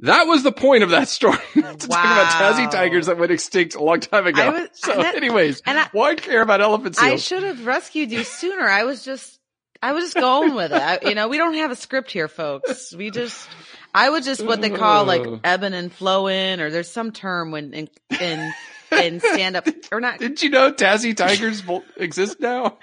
[0.00, 1.38] That was the point of that story.
[1.54, 2.52] to talk about Wow.
[2.52, 4.52] Tassie tigers that went extinct a long time ago.
[4.52, 7.12] Was- so that- anyways, and I- why care about elephant seals?
[7.12, 8.64] I should have rescued you sooner.
[8.66, 9.38] I was just,
[9.82, 10.80] I was just going with it.
[10.80, 12.94] I, you know, we don't have a script here, folks.
[12.94, 13.48] We just,
[13.94, 17.72] I was just what they call like ebbing and flowing, or there's some term when
[17.74, 17.88] in
[18.20, 18.52] in
[18.92, 20.18] in stand up or not.
[20.20, 21.62] Did you know Tassie tigers
[21.96, 22.78] exist now?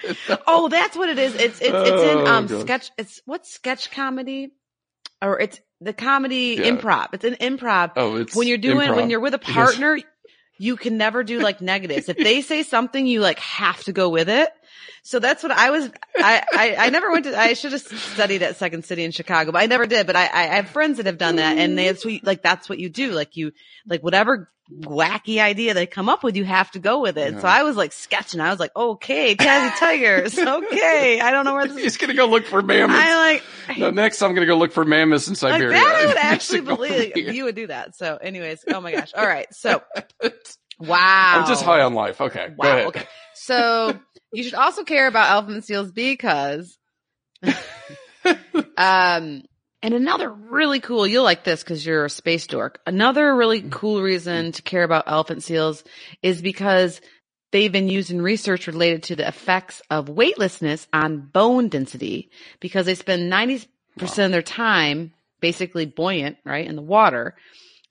[0.47, 1.33] Oh, that's what it is.
[1.35, 2.61] It's it's it's in Oh, um gosh.
[2.61, 2.91] sketch.
[2.97, 4.51] It's what's sketch comedy,
[5.25, 6.69] or it's the comedy Yeah.
[6.71, 7.09] improv.
[7.13, 7.91] It's an improv.
[7.95, 8.95] Oh, it's when you're doing improv.
[8.95, 9.99] when you're with a partner,
[10.57, 12.07] you can never do like negatives.
[12.07, 14.49] If they say something, you like have to go with it.
[15.03, 15.89] So that's what I was.
[16.17, 17.37] I I, I never went to.
[17.39, 20.07] I should have studied at Second City in Chicago, but I never did.
[20.07, 22.79] But I I have friends that have done that, and they, it's like that's what
[22.79, 23.11] you do.
[23.11, 23.51] Like you
[23.87, 24.49] like whatever
[24.81, 27.39] wacky idea they come up with, you have to go with it.
[27.39, 28.41] So I was like sketching.
[28.41, 30.37] I was like, okay, Tassie Tigers.
[30.45, 31.77] Okay, I don't know where this.
[31.77, 32.99] He's gonna go look for mammoths.
[32.99, 33.77] I like.
[33.77, 35.69] no, next I'm gonna go look for mammoths in Like Siberia.
[35.71, 37.95] that, I would actually believe you would do that.
[37.95, 39.13] So, anyways, oh my gosh.
[39.17, 39.47] All right.
[39.53, 39.81] So,
[40.79, 41.41] wow.
[41.41, 42.21] I'm just high on life.
[42.21, 42.87] Okay, Wow.
[42.87, 43.03] Okay.
[43.33, 43.99] So,
[44.35, 46.77] you should also care about elephant seals because,
[48.77, 49.43] um,
[49.81, 52.79] and another really cool, you'll like this because you're a space dork.
[52.85, 55.83] Another really cool reason to care about elephant seals
[56.23, 57.01] is because
[57.51, 62.85] they've been used in research related to the effects of weightlessness on bone density because
[62.85, 63.67] they spend 90%
[64.25, 67.35] of their time basically buoyant, right, in the water.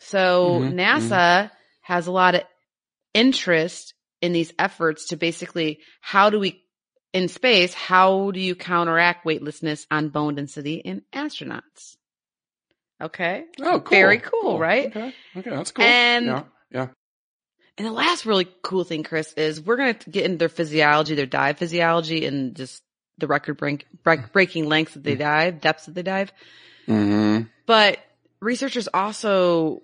[0.01, 1.51] So Mhm, NASA
[1.83, 2.43] has a lot of
[3.15, 3.94] interest
[4.25, 6.63] in these efforts to basically how do we
[7.13, 11.97] in space, how do you counteract weightlessness on bone density in astronauts?
[13.01, 13.45] Okay.
[13.61, 13.91] Oh, cool.
[13.91, 14.87] Very cool, right?
[14.87, 15.85] Okay, okay, that's cool.
[15.85, 16.87] And- yeah, yeah.
[17.77, 21.17] And the last really cool thing, Chris, is we're going to get into their physiology,
[21.17, 22.83] their dive physiology, and just
[23.19, 26.33] the record break, break, breaking lengths that they dive, depths that they dive.
[26.87, 27.49] Mm-hmm.
[27.67, 27.99] But
[28.41, 29.83] researchers also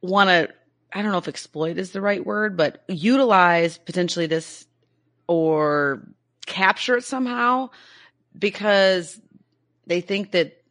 [0.00, 0.48] want to,
[0.94, 4.66] I don't know if exploit is the right word, but utilize potentially this
[5.26, 6.02] or
[6.46, 7.70] capture it somehow
[8.38, 9.18] because
[9.86, 10.62] they think that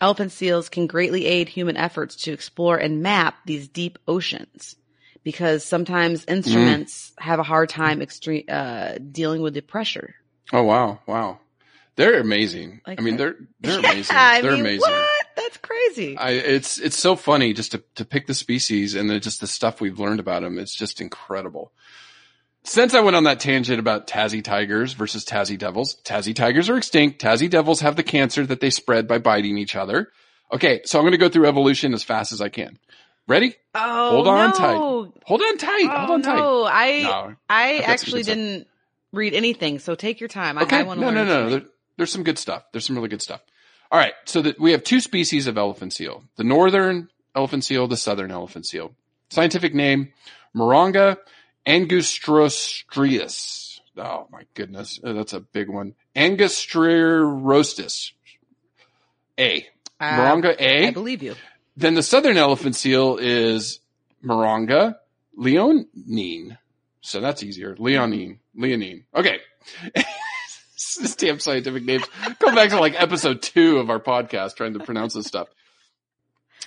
[0.00, 4.76] elephant seals can greatly aid human efforts to explore and map these deep oceans.
[5.24, 10.14] because sometimes instruments have a hard time extreme uh, dealing with the pressure.
[10.52, 11.40] Oh wow, wow.
[11.96, 12.80] They're amazing.
[12.86, 14.16] Like I mean, they're they're amazing.
[14.16, 14.92] I they're mean, amazing.
[14.92, 15.10] What?
[15.36, 16.16] That's crazy.
[16.16, 19.46] I, it's it's so funny just to to pick the species and then just the
[19.46, 20.58] stuff we've learned about them.
[20.58, 21.72] It's just incredible.
[22.64, 26.76] Since I went on that tangent about Tassie tigers versus Tassie devils, Tassie tigers are
[26.76, 27.22] extinct.
[27.22, 30.10] Tassie devils have the cancer that they spread by biting each other.
[30.52, 32.78] Okay, so I'm going to go through evolution as fast as I can.
[33.28, 33.54] Ready?
[33.74, 34.56] oh, Hold on no.
[34.56, 35.12] tight.
[35.26, 35.84] Hold on tight.
[35.90, 36.36] Oh, Hold on oh, tight.
[36.36, 36.64] no.
[36.64, 37.34] I No.
[37.48, 38.66] I I've got some actually didn't
[39.12, 40.58] read anything, so take your time.
[40.58, 40.76] Okay.
[40.76, 41.50] I, I want to no, no, no, no.
[41.50, 41.62] There,
[41.98, 42.64] there's some good stuff.
[42.72, 43.42] There's some really good stuff.
[43.90, 44.12] All right.
[44.24, 48.30] So that we have two species of elephant seal: the northern elephant seal, the southern
[48.30, 48.92] elephant seal.
[49.30, 50.12] Scientific name:
[50.54, 51.16] Mirounga
[51.66, 53.80] angustirostris.
[53.98, 55.94] Oh my goodness, Uh, that's a big one.
[56.14, 58.12] Angustirostis.
[59.38, 59.66] A.
[60.00, 60.88] Uh, Mirounga A.
[60.88, 61.34] I believe you.
[61.76, 63.80] Then the southern elephant seal is
[64.24, 64.96] Mirounga
[65.36, 66.58] leonine.
[67.00, 67.76] So that's easier.
[67.78, 68.40] Leonine.
[68.54, 69.04] Leonine.
[69.14, 69.38] Okay.
[71.02, 72.04] this damn scientific names.
[72.38, 75.48] Go back to like episode two of our podcast trying to pronounce this stuff.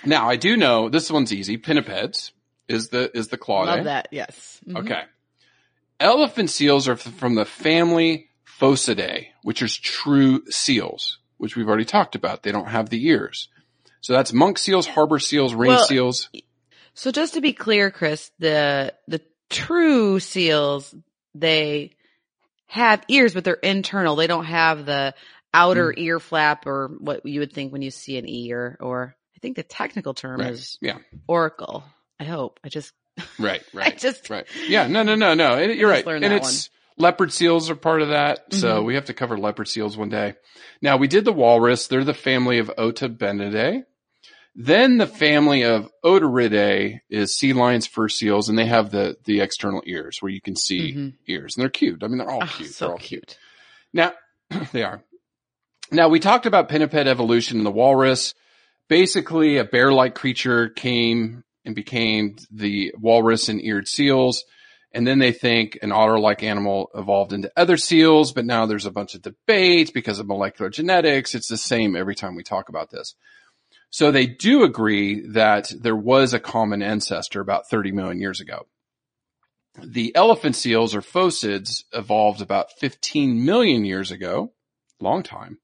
[0.04, 1.58] Now I do know this one's easy.
[1.58, 2.32] Pinnipeds
[2.68, 3.62] is the is the claw.
[3.64, 4.08] Love that.
[4.10, 4.60] Yes.
[4.66, 4.78] Mhm.
[4.84, 5.02] Okay.
[5.98, 12.14] Elephant seals are from the family Phocidae, which is true seals, which we've already talked
[12.14, 12.42] about.
[12.42, 13.48] They don't have the ears.
[14.00, 16.30] So that's monk seals, harbor seals, ring Well- seals.
[16.94, 20.94] So just to be clear, Chris, the the true seals
[21.34, 21.92] they
[22.70, 24.16] have ears, but they're internal.
[24.16, 25.14] They don't have the
[25.52, 26.00] outer Hmm.
[26.00, 28.76] ear flap or what you would think when you see an ear.
[28.80, 30.52] Or I think the technical term Right.
[30.52, 30.98] is Yeah.
[31.28, 31.84] auricle.
[32.18, 32.60] I hope.
[32.64, 32.92] I just
[33.38, 33.86] Right, right.
[33.92, 34.46] I just right.
[34.68, 35.54] Yeah, no, no, no, no.
[35.56, 36.06] And You're right.
[36.06, 38.52] And it's leopard seals are part of that.
[38.54, 38.86] So Mhm.
[38.86, 40.34] we have to cover leopard seals one day.
[40.80, 41.88] Now we did the walrus.
[41.88, 43.84] They're the family of Odobenidae.
[44.54, 49.40] Then the family of Otariidae is sea lions, fur seals, and they have the, the
[49.40, 51.14] external ears where you can see Mhm.
[51.28, 51.56] ears.
[51.56, 52.02] And they're cute.
[52.02, 52.70] I mean, they're all Oh, cute.
[52.70, 53.38] so they're all cute.
[53.92, 54.12] Now,
[54.72, 55.02] they are.
[55.92, 58.34] Now, we talked about pinniped evolution in the walrus.
[58.88, 64.44] Basically, a bear-like creature came and became the walrus and eared seals.
[64.92, 68.90] And then they think an otter-like animal evolved into other seals, but now there's a
[68.90, 71.34] bunch of debates because of molecular genetics.
[71.36, 73.14] It's the same every time we talk about this.
[73.90, 78.66] So they do agree that there was a common ancestor about 30 million years ago.
[79.82, 84.52] The elephant seals or phocids evolved about 15 million years ago.
[85.00, 85.58] Long time.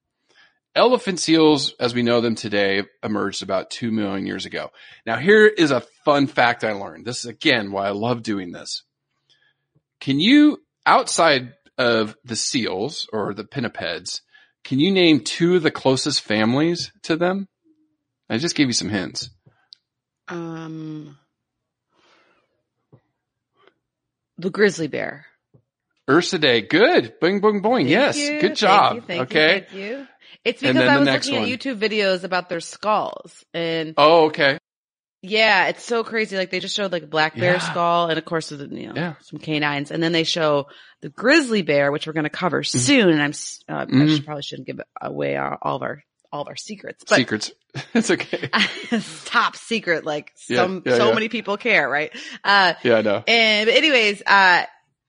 [0.74, 4.70] Elephant seals, as we know them today, emerged about 2 million years ago.
[5.06, 7.06] Now here is a fun fact I learned.
[7.06, 8.82] This is again why I love doing this.
[10.00, 14.20] Can you, outside of the seals or the pinnipeds,
[14.64, 17.48] can you name two of the closest families to them?
[18.28, 19.30] I just gave you some hints.
[20.28, 21.16] Um,
[24.38, 25.26] the grizzly bear.
[26.08, 27.14] Ursidae, good.
[27.20, 27.78] Boing, boing, boing.
[27.78, 28.94] Thank yes, you, good thank job.
[28.96, 29.60] you, thank you, okay.
[29.60, 30.06] thank you.
[30.44, 31.42] It's because I was looking one.
[31.42, 34.58] at YouTube videos about their skulls, and Oh, okay.
[35.22, 36.36] yeah, it's so crazy.
[36.36, 37.58] Like they just showed like a black bear Yeah.
[37.58, 39.14] skull, and of course, the, you know, Yeah.
[39.22, 40.66] some canines, and then they show
[41.00, 42.78] the grizzly bear, which we're going to cover Mm-hmm.
[42.78, 43.08] soon.
[43.08, 43.32] And I'm,
[43.68, 44.14] uh, I Mhm.
[44.14, 46.02] should, probably shouldn't give away our, all of our
[46.36, 47.50] all of our secrets, but Secrets.
[47.94, 48.48] it's okay.
[49.24, 50.04] top secret.
[50.04, 51.14] Like some yeah, so yeah.
[51.14, 52.12] many people care, right?
[52.44, 53.24] Uh, Yeah, I know.
[53.26, 54.64] and anyways, uh,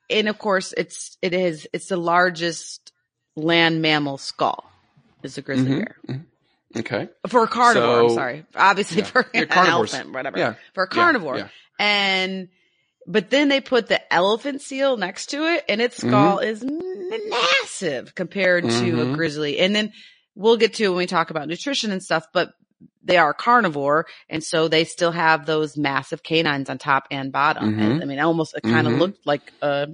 [0.10, 2.92] and of course, it's it is it's the largest
[3.36, 4.70] land mammal skull
[5.24, 6.26] is the grizzly Mhm, bear mhm.
[6.78, 7.10] Okay.
[7.28, 8.02] for a carnivore.
[8.04, 9.06] I'm sorry, obviously Yeah.
[9.06, 10.38] for Yeah, an elephant, whatever.
[10.40, 10.54] Yeah.
[10.74, 11.48] For a carnivore, yeah.
[11.80, 12.50] and
[13.10, 16.10] but then they put the elephant seal next to it, and its Mm-hmm.
[16.10, 16.62] skull is
[17.30, 19.60] massive compared to a grizzly.
[19.60, 19.94] And then
[20.38, 22.52] we'll get to when we talk about nutrition and stuff, but
[23.04, 27.76] they are carnivore, and so they still have those massive canines on top and bottom.
[27.76, 27.82] Mhm.
[27.82, 29.00] And I mean, almost it kind of Mhm.
[29.00, 29.88] looked like a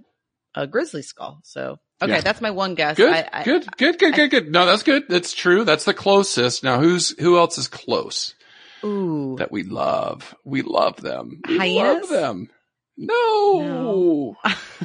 [0.56, 1.40] a grizzly skull.
[1.44, 2.22] So okay, Yeah.
[2.22, 2.96] that's my one guess.
[2.98, 4.52] Good, I, I, good, good, good, good, good.
[4.52, 5.06] No, that's good.
[5.10, 5.64] That's true.
[5.64, 6.64] That's the closest.
[6.64, 8.36] Now, who's who else is close
[8.84, 10.36] Ooh, that we love?
[10.44, 11.42] We love them.
[11.48, 12.02] We Hyenas?
[12.02, 12.50] love them.
[12.98, 14.38] No,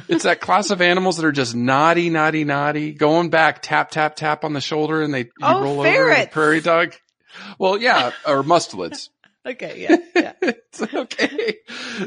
[0.07, 2.91] it's that class of animals that are just naughty, naughty, naughty.
[2.93, 5.83] Going back, tap, tap, tap on the shoulder, and they you Oh, roll over.
[5.89, 6.19] ferrets.
[6.19, 6.95] Like prairie dog.
[7.59, 9.09] Well, yeah, or mustelids.
[9.45, 10.33] okay, yeah, yeah.
[10.41, 11.57] it's okay.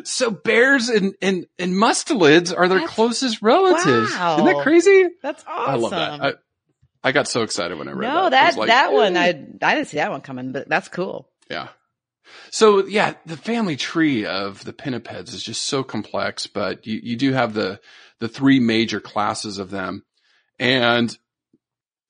[0.04, 4.12] So bears and, and, and mustelids are their That's- closest relatives.
[4.12, 4.34] Wow.
[4.34, 5.08] Isn't that crazy?
[5.22, 5.70] That's awesome.
[5.70, 6.22] I love that.
[6.22, 6.32] I,
[7.08, 8.42] I got so excited when I read no, that.
[8.48, 9.16] I that like, that one.
[9.16, 9.28] I
[9.62, 11.28] I didn't see that one coming, but that's cool.
[11.50, 11.68] Yeah.
[12.51, 17.16] So yeah, the family tree of the pinnipeds is just so complex, but you, you
[17.16, 17.81] do have the,
[18.20, 20.05] the three major classes of them.
[20.59, 21.16] And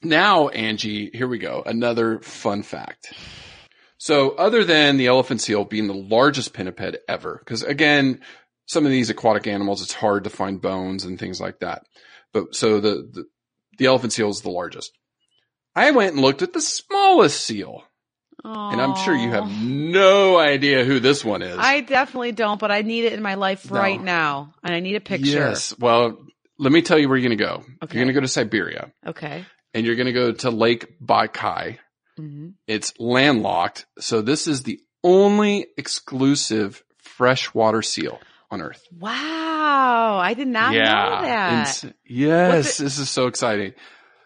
[0.03, 1.63] now, Angie, here we go.
[1.65, 3.13] Another fun fact.
[3.99, 8.21] So other than the elephant seal being the largest pinniped ever, because again,
[8.67, 11.85] some of these aquatic animals, it's hard to find bones and things like that.
[12.33, 13.25] But so the, the,
[13.79, 14.93] the elephant seal is the largest.
[15.75, 17.85] I went and looked at the smallest seal
[18.45, 21.57] and I'm sure you have no idea who this one is.
[21.59, 23.79] I definitely don't, but I need it in my life No.
[23.79, 25.27] right now, and I need a picture.
[25.31, 25.77] Yes.
[25.79, 26.19] Well,
[26.59, 27.65] let me tell you where you're going to go.
[27.85, 27.97] Okay.
[27.97, 29.45] You're going to go to Siberia Okay.
[29.75, 31.79] and you're going to go to Lake Baikal.
[32.17, 33.87] hmm It's landlocked.
[33.99, 38.21] So this is the only exclusive freshwater seal
[38.51, 38.83] on earth.
[38.97, 41.83] Wow, I did not know that.
[41.85, 42.77] Ins- yes.
[42.79, 43.73] This is so exciting.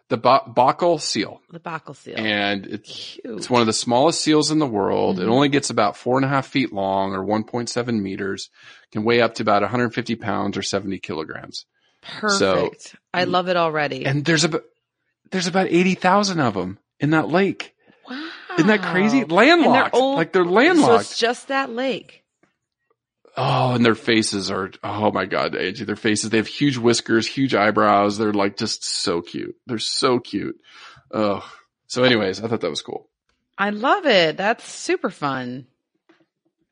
[0.09, 1.41] The ba- Baikal seal.
[1.51, 2.15] the Baikal seal.
[2.17, 3.39] And it's, Cute.
[3.39, 5.19] it's one of the smallest seals in the world.
[5.19, 5.31] It Mhm.
[5.33, 8.49] only gets about four and a half feet long or 1.7 meters,
[8.93, 11.67] can weigh up to about 150 pounds or 70 kilograms.
[12.03, 12.95] Perfect.
[13.13, 14.07] I love it already.
[14.07, 14.63] And there's about,
[15.33, 17.75] there's about 80,000 of them in that lake.
[18.09, 18.29] wow.
[18.55, 19.21] Isn't that crazy?
[19.23, 19.95] And they're Landlocked.
[19.95, 21.05] old- like they're landlocked.
[21.05, 22.23] So it's just that lake.
[23.37, 27.27] Oh, and their faces are, oh my God, Angie, their faces, they have huge whiskers,
[27.27, 28.19] huge eyebrows.
[28.19, 29.57] They're like just so cute.
[29.67, 30.57] They're so cute.
[31.11, 31.49] Oh,
[31.87, 33.09] so anyways, I thought that was cool.
[33.59, 34.37] I love it.
[34.37, 35.67] That's super fun.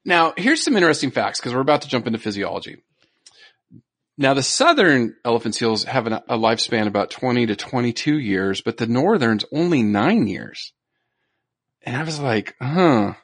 [0.05, 2.83] Now, here's some interesting facts because we're about to jump into physiology.
[4.17, 8.77] Now, the southern elephant seals have an, a lifespan about 20 to 22 years, but
[8.77, 10.73] the northern's only nine years.
[11.83, 13.15] And I was like, huh.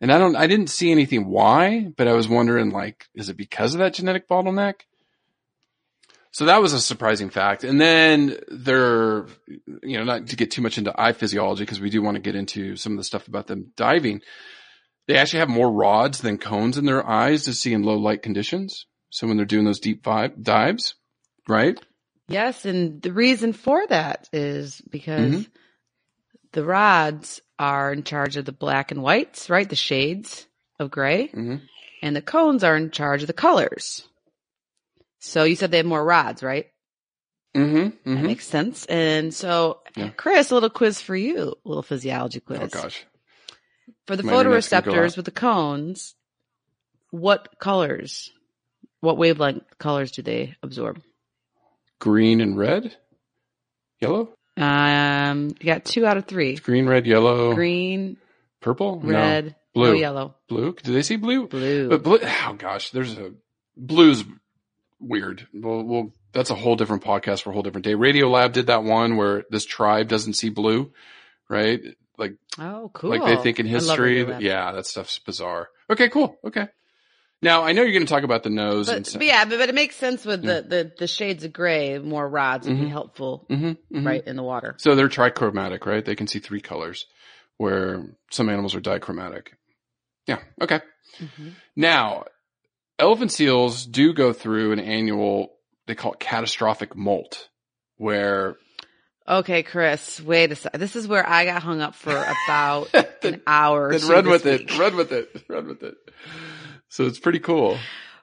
[0.00, 3.36] And I don't, I didn't see anything why, but I was wondering like, is it
[3.36, 4.80] because of that genetic bottleneck?
[6.32, 7.64] So that was a surprising fact.
[7.64, 9.26] And then they're,
[9.82, 12.22] you know, not to get too much into eye physiology because we do want to
[12.22, 14.22] get into some of the stuff about them diving.
[15.06, 18.22] They actually have more rods than cones in their eyes to see in low light
[18.22, 18.86] conditions.
[19.10, 20.94] So when they're doing those deep vibe dives,
[21.48, 21.78] right?
[22.28, 25.46] Yes, and the reason for that is because Mhm.
[26.52, 29.68] the rods are in charge of the black and whites, right?
[29.68, 30.46] The shades
[30.80, 31.56] of gray, hmm
[32.02, 34.08] and the cones are in charge of the colors.
[35.18, 36.66] So you said they have more rods, right?
[37.54, 38.86] Mm hmm That makes sense.
[38.86, 40.08] And so, Yeah.
[40.16, 42.60] Chris, a little quiz for you, a little physiology quiz.
[42.62, 43.04] Oh gosh.
[44.06, 46.14] For the My internet's gonna go photoreceptors with the cones,
[47.10, 48.30] what colors,
[49.00, 51.02] what wavelength colors do they absorb?
[51.98, 52.96] Green and red?
[54.00, 54.32] Yellow?
[54.60, 56.56] Um, you got two out of three.
[56.56, 58.16] Green, red, yellow, Green,
[58.60, 59.00] purple?
[59.02, 59.10] No.
[59.12, 59.92] red, Blue.
[59.92, 60.74] no yellow, Blue?
[60.74, 61.46] Did they see blue?
[61.48, 61.88] blue.
[61.88, 63.32] But blue, oh gosh, there's a
[63.76, 64.24] blue's
[65.00, 65.46] weird.
[65.54, 67.94] Well, well, that's a whole different podcast for a whole different day.
[67.94, 70.92] Radiolab did that one where this tribe doesn't see blue,
[71.48, 71.80] right?
[72.18, 73.10] Like, oh, cool.
[73.10, 74.10] like they think in history.
[74.16, 74.42] Radio that- Lab.
[74.42, 75.68] yeah, that stuff's bizarre.
[75.88, 76.38] Okay, cool.
[76.44, 76.68] Okay.
[77.42, 79.58] Now I know you're going to talk about the nose and But, but yeah, but,
[79.58, 80.60] but it makes sense with Yeah.
[80.60, 82.90] the, the, the shades of gray, more rods would be Mhm.
[82.90, 84.74] helpful, hmm right, in the water.
[84.78, 86.04] So they're trichromatic, right?
[86.04, 87.06] They can see three colors
[87.56, 89.52] where some animals are dichromatic.
[90.26, 90.38] Yeah.
[90.60, 90.80] Okay.
[91.18, 91.54] Mhm.
[91.76, 92.24] Now,
[92.98, 95.54] elephant seals do go through an annual,
[95.86, 97.48] they call it catastrophic molt,
[97.96, 98.56] where
[99.28, 100.72] Okay, Chris, wait a sec.
[100.72, 103.92] This is where I got hung up for about then, an hour.
[103.96, 104.72] then run with week.
[104.72, 105.94] it, run with it, run with it.
[106.90, 107.78] So it's pretty cool.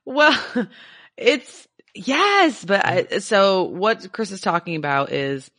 [0.05, 0.37] Well,
[1.17, 5.49] it's yes, but I, so what Chris is talking about is,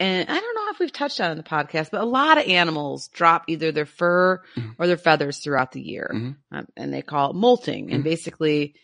[0.00, 2.38] and I don't know if we've touched on it in the podcast, but a lot
[2.38, 4.74] of animals drop either their fur Mhm.
[4.78, 6.36] or their feathers throughout the year, Mhm.
[6.52, 7.92] um, and they call it molting.
[7.92, 8.04] And Mhm.
[8.04, 8.74] basically,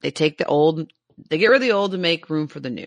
[0.00, 0.90] they take the old,
[1.30, 2.86] they get rid of the old to make room for the new.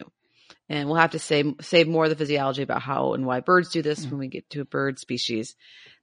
[0.70, 3.70] And we'll have to say save more of the physiology about how and why birds
[3.70, 4.12] do this Mhm.
[4.12, 5.56] when we get to a bird species.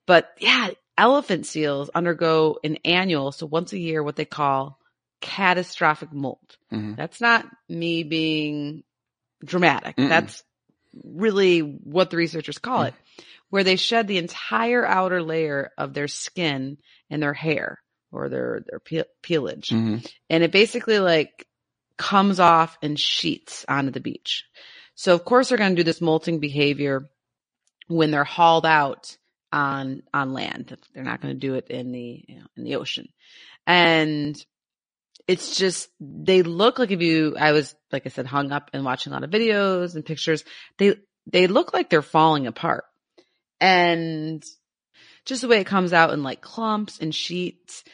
[0.06, 4.78] But yeah, elephant seals undergo an annual, so once a year, what they call
[5.20, 6.56] catastrophic molt.
[6.72, 6.96] Mhm.
[6.96, 8.84] That's not me being
[9.44, 9.96] dramatic.
[9.96, 10.08] Mm-mm.
[10.08, 10.42] That's
[11.02, 12.88] really what the researchers call Mm.
[12.88, 12.94] it,
[13.50, 16.78] where they shed the entire outer layer of their skin
[17.10, 17.82] and their hair
[18.12, 19.70] or their, their pe- pelage.
[19.70, 20.08] Mhm.
[20.30, 21.46] And it basically like
[21.96, 24.44] comes off in sheets onto the beach.
[24.94, 27.10] So of course they're going to do this molting behavior
[27.88, 29.16] when they're hauled out
[29.54, 30.76] on on land.
[30.92, 33.08] They're not going to do it in the you know, in the ocean.
[33.66, 34.36] And
[35.26, 38.84] it's just they look like if you I was like I said hung up and
[38.84, 40.44] watching a lot of videos and pictures.
[40.76, 40.96] They
[41.30, 42.84] they look like they're falling apart.
[43.60, 44.44] And
[45.24, 47.84] just the way it comes out in like clumps and sheets.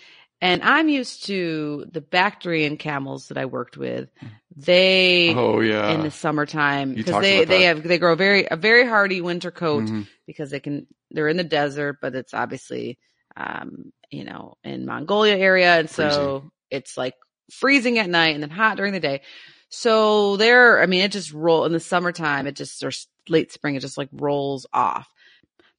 [0.42, 4.08] And I'm used to the Bactrian camels that I worked with.
[4.56, 5.92] They Oh yeah.
[5.94, 9.84] in the summertime because they they have they grow very a very hardy winter coat
[9.84, 10.06] Mhm.
[10.26, 12.98] because they can they're in the desert but it's obviously
[13.36, 16.04] um you know in Mongolia area and so
[16.40, 16.50] Freezing.
[16.70, 17.14] it's like
[17.52, 19.20] freezing at night and then hot during the day
[19.68, 22.90] so there I mean it just roll in the summertime it just or
[23.28, 25.08] late spring it just like rolls off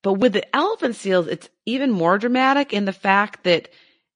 [0.01, 3.67] but with the elephant seals it's even more dramatic in the fact that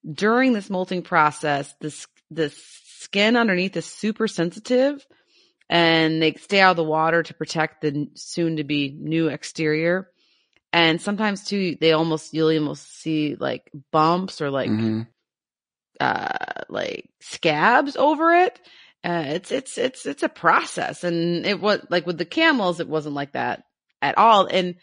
[0.10, 5.06] during this molting process this the skin underneath is super sensitive
[5.70, 10.10] and they stay out of the water to protect the soon to be new exterior.
[10.72, 15.08] And sometimes too, they almost, you'll almost see like bumps or like, Mhm.
[15.99, 18.60] uh, like scabs over it.
[19.03, 21.03] Uh, it's, it's, it's, it's a process.
[21.03, 23.64] And it was like with the camels, it wasn't like that
[24.01, 24.47] at all.
[24.47, 24.76] And,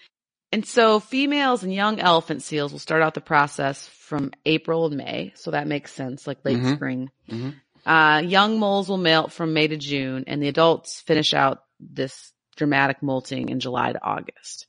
[0.52, 4.96] and so females and young elephant seals will start out the process from April and
[4.96, 5.32] May.
[5.34, 6.74] So that makes sense, like late Mhm.
[6.76, 7.10] spring.
[7.28, 7.54] Mhm.
[7.84, 12.32] Uh, young moles will molt from May to June and the adults finish out this
[12.56, 14.66] dramatic molting in July to August.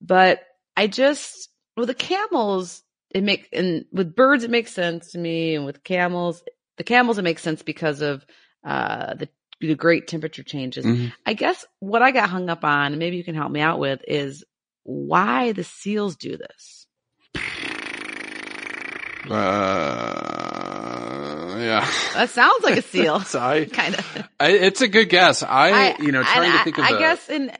[0.00, 0.42] But
[0.76, 5.54] I just, with the camels, it makes, and with birds, it makes sense to me.
[5.54, 6.42] And with camels,
[6.76, 8.24] the camels, it makes sense because of,
[8.64, 9.28] uh, the,
[9.60, 10.84] the great temperature changes.
[10.86, 11.12] Mhm.
[11.26, 13.78] I guess what I got hung up on, and maybe you can help me out
[13.78, 14.44] with, is
[14.82, 16.86] why the seals do this.
[19.28, 19.36] Uh,
[21.58, 21.88] yeah.
[22.14, 23.20] That sounds like a seal.
[23.30, 24.28] So I, kind of.
[24.40, 25.42] I, it's a good guess.
[25.42, 27.52] I, you know, trying and to think of I, a I guess in,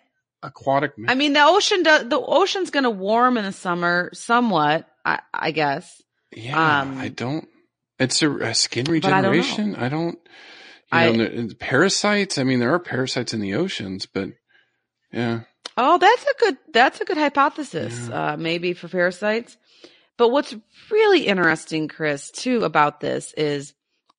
[0.42, 0.92] aquatic.
[1.06, 5.20] I mean, the ocean does, the ocean's going to warm in the summer somewhat, I,
[5.32, 6.02] I guess.
[6.34, 7.46] yeah, um, I don't.
[7.98, 9.76] It's a, a skin I don't regeneration.
[9.76, 10.18] I don't.
[10.92, 12.38] You I- know, the- parasites.
[12.38, 14.30] I mean, there are parasites in the oceans, but
[15.12, 15.40] yeah.
[15.76, 18.08] Oh, that's a good, that's a good hypothesis.
[18.08, 19.56] Uh, maybe for parasites.
[20.16, 20.54] But what's
[20.90, 23.72] really interesting, Chris, too, about this is,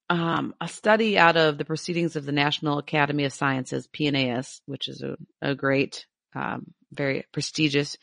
[0.10, 4.90] um, a study out of the proceedings of the National Academy of Sciences, PNAS, which
[4.90, 7.98] is a, a great, um, very prestigious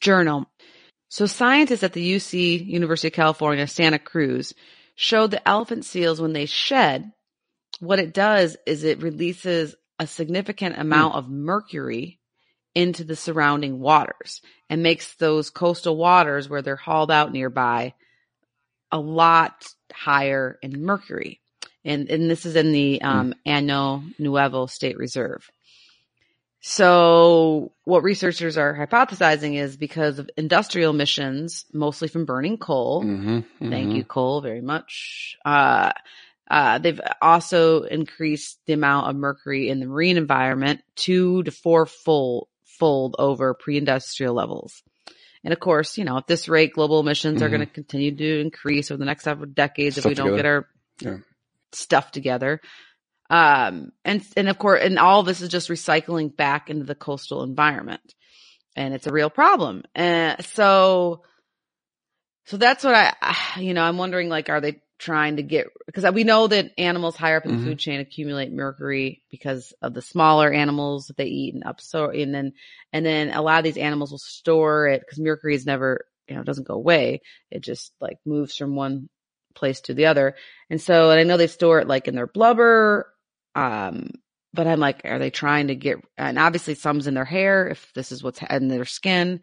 [0.00, 0.46] journal.
[1.08, 4.54] So scientists at the UC University of California, Santa Cruz,
[4.94, 7.12] showed that elephant seals, when they shed,
[7.80, 12.18] what it does is it releases a significant amount of mercury
[12.74, 17.94] into the surrounding waters and makes those coastal waters where they're hauled out nearby
[18.90, 21.40] a lot higher in mercury.
[21.84, 25.50] And, and this is in the um, Ano Nuevo State Reserve.
[26.60, 33.40] So what researchers are hypothesizing is because of industrial emissions, mostly from burning coal, hmm
[33.58, 35.36] Thank you, coal, very much.
[35.44, 35.92] Uh,
[36.50, 41.86] uh, they've also increased the amount of mercury in the marine environment two to four
[41.86, 42.48] fold,
[42.82, 44.82] fold over pre-industrial levels.
[45.44, 47.50] And of course, you know, at this rate, global emissions are Mhm.
[47.50, 50.36] going to continue to increase over the next several decades if we don't together.
[50.36, 50.68] get our
[51.00, 51.18] Yeah.
[51.72, 52.60] stuff together.
[53.30, 57.44] Um, and, and of course, and all this is just recycling back into the coastal
[57.44, 58.02] environment.
[58.74, 59.84] And it's a real problem.
[59.94, 61.22] And so,
[62.46, 66.04] so that's what I, you know, I'm wondering like, are they trying to get, because
[66.12, 67.64] we know that animals higher up in the Mhm.
[67.64, 71.80] food chain accumulate mercury because of the smaller animals that they eat and up.
[71.80, 72.52] So, and then,
[72.92, 76.36] and then a lot of these animals will store it because mercury is never, you
[76.36, 77.20] know, doesn't go away.
[77.50, 79.08] It just like moves from one
[79.54, 80.36] place to the other.
[80.70, 83.12] And so, and I know they store it like in their blubber.
[83.54, 84.10] Um,
[84.54, 87.90] but I'm like, are they trying to get, and obviously some's in their hair if
[87.94, 89.40] this is what's in their skin.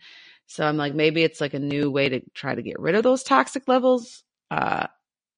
[0.47, 3.03] So I'm like, maybe it's like a new way to try to get rid of
[3.03, 4.23] those toxic levels.
[4.49, 4.87] Uh,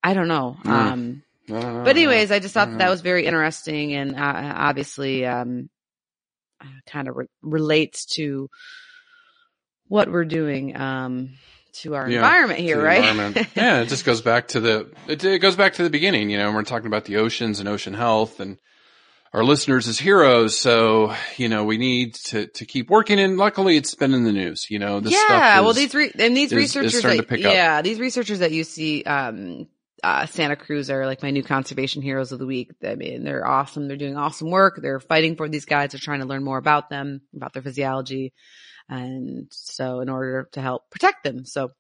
[0.04, 0.58] I don't know.
[0.64, 0.70] Mm.
[0.72, 2.92] Um, I but anyways, I just thought that, that Mhm.
[2.92, 5.70] was very interesting and, uh, obviously, um,
[6.88, 8.50] kind of re- relates to
[9.88, 11.32] what we're doing, um,
[11.74, 12.98] to our Yeah, environment here, right?
[13.04, 13.48] environment.
[13.56, 16.30] yeah, it just goes back to the it, it goes back to the beginning.
[16.30, 18.58] You know, we're talking about the oceans and ocean health and
[19.34, 20.58] our listeners as heroes.
[20.60, 23.20] So you know, we need to to keep working.
[23.20, 24.68] And luckily, it's been in the news.
[24.70, 25.26] You know, this yeah,
[25.56, 27.54] stuff well, these re- and these is- is researchers, starting that, to pick up.
[27.54, 29.68] yeah, these researchers that you see, um,
[30.04, 32.72] uh, Santa Cruz are like my new conservation heroes of the week.
[32.84, 33.88] I mean, they're awesome.
[33.88, 34.80] They're doing awesome work.
[34.82, 35.92] They're fighting for these guys.
[35.92, 38.34] They're trying to learn more about them, about their physiology,
[38.90, 41.46] and so in order to help protect them.
[41.46, 41.72] So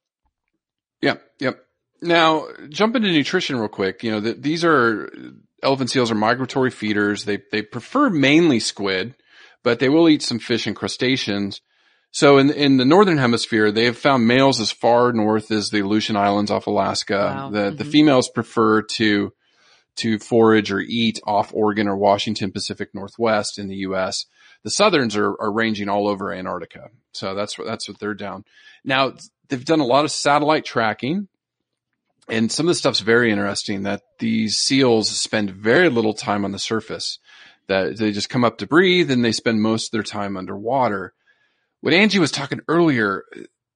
[1.01, 1.65] Yep, yep.
[2.01, 4.03] Now, jump into nutrition real quick.
[4.03, 5.11] You know, the, these are
[5.61, 7.25] elephant seals are migratory feeders.
[7.25, 9.15] They they prefer mainly squid,
[9.63, 11.61] but they will eat some fish and crustaceans.
[12.11, 15.79] So in in the northern hemisphere, they have found males as far north as the
[15.79, 17.33] Aleutian Islands off Alaska.
[17.35, 17.49] Wow.
[17.49, 17.91] The the Mhm.
[17.91, 19.33] females prefer to
[19.97, 24.25] to forage or eat off Oregon or Washington Pacific Northwest in the U.S.
[24.63, 26.89] The southerns are, are ranging all over Antarctica.
[27.11, 28.45] So that's what, that's what they're down.
[28.85, 29.13] Now
[29.49, 31.27] they've done a lot of satellite tracking
[32.29, 36.51] and some of the stuff's very interesting that these seals spend very little time on
[36.53, 37.19] the surface
[37.67, 41.13] that they just come up to breathe and they spend most of their time underwater.
[41.81, 43.23] What Angie was talking earlier,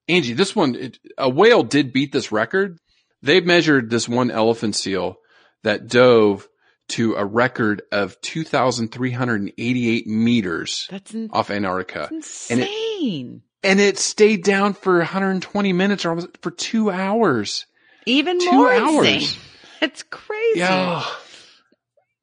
[0.08, 2.78] Angie, this one, it, a whale did beat this record.
[3.22, 5.18] They measured this one elephant seal
[5.64, 6.48] that dove
[6.90, 12.10] to a record of 2,388 meters in- off Antarctica.
[12.12, 13.42] that's and it- insane.
[13.64, 17.66] And it stayed down for 120 minutes or almost for two hours.
[18.06, 19.08] Even Two more hours.
[19.08, 19.40] insane.
[19.82, 20.60] it's crazy.
[20.60, 21.04] Yeah.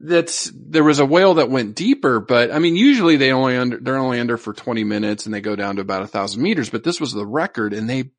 [0.05, 3.79] That's there was a whale that went deeper, but I mean, usually they only under
[3.79, 6.71] they're only under for 20 minutes and they go down to about a thousand meters,
[6.71, 8.11] but this was the record and they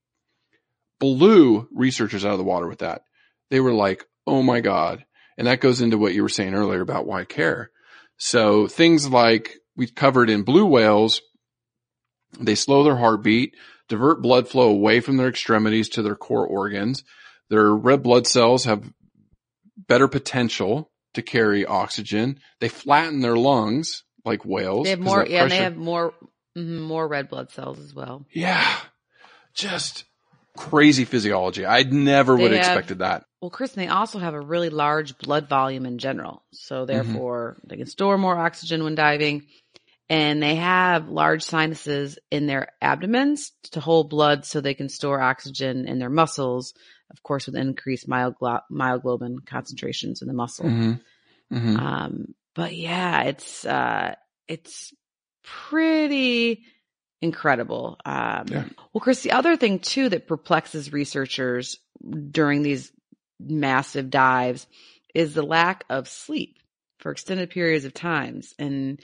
[1.00, 3.04] blew researchers out of the water with that.
[3.50, 5.04] They were like, Oh my God.
[5.38, 7.72] And that goes into what you were saying earlier about why care.
[8.18, 11.22] So things like we covered in blue whales,
[12.40, 13.56] they slow their heartbeat,
[13.90, 17.04] divert blood flow away from their extremities to their core organs.
[17.50, 18.90] Their red blood cells have
[19.76, 22.39] better potential to carry oxygen.
[22.59, 24.86] They flatten their lungs like whales.
[24.86, 26.14] They have more, yeah, they have more,
[26.57, 28.26] mhm, more red blood cells as well.
[28.32, 28.66] Yeah.
[29.53, 30.05] Just
[30.57, 31.66] crazy physiology.
[31.66, 33.26] I never They would have have- expected that.
[33.41, 36.43] Well, Chris, they also have a really large blood volume in general.
[36.53, 39.47] So therefore they can store more oxygen when diving
[40.09, 45.20] and they have large sinuses in their abdomens to hold blood so they can store
[45.22, 46.74] oxygen in their muscles,
[47.14, 50.66] of course, with increased myoglo- myoglobin concentrations in the muscle.
[50.66, 51.55] Mm-hmm.
[51.55, 51.78] Mm-hmm.
[51.78, 54.16] Um, but yeah, it's, uh,
[54.47, 54.93] it's
[55.43, 56.64] pretty
[57.22, 57.97] incredible.
[58.05, 58.66] Um, Yeah.
[58.93, 61.80] well, Chris, the other thing too that perplexes researchers
[62.32, 62.91] during these
[63.39, 64.68] massive dives
[65.14, 66.57] is the lack of sleep
[66.99, 68.53] for extended periods of times.
[68.57, 68.99] And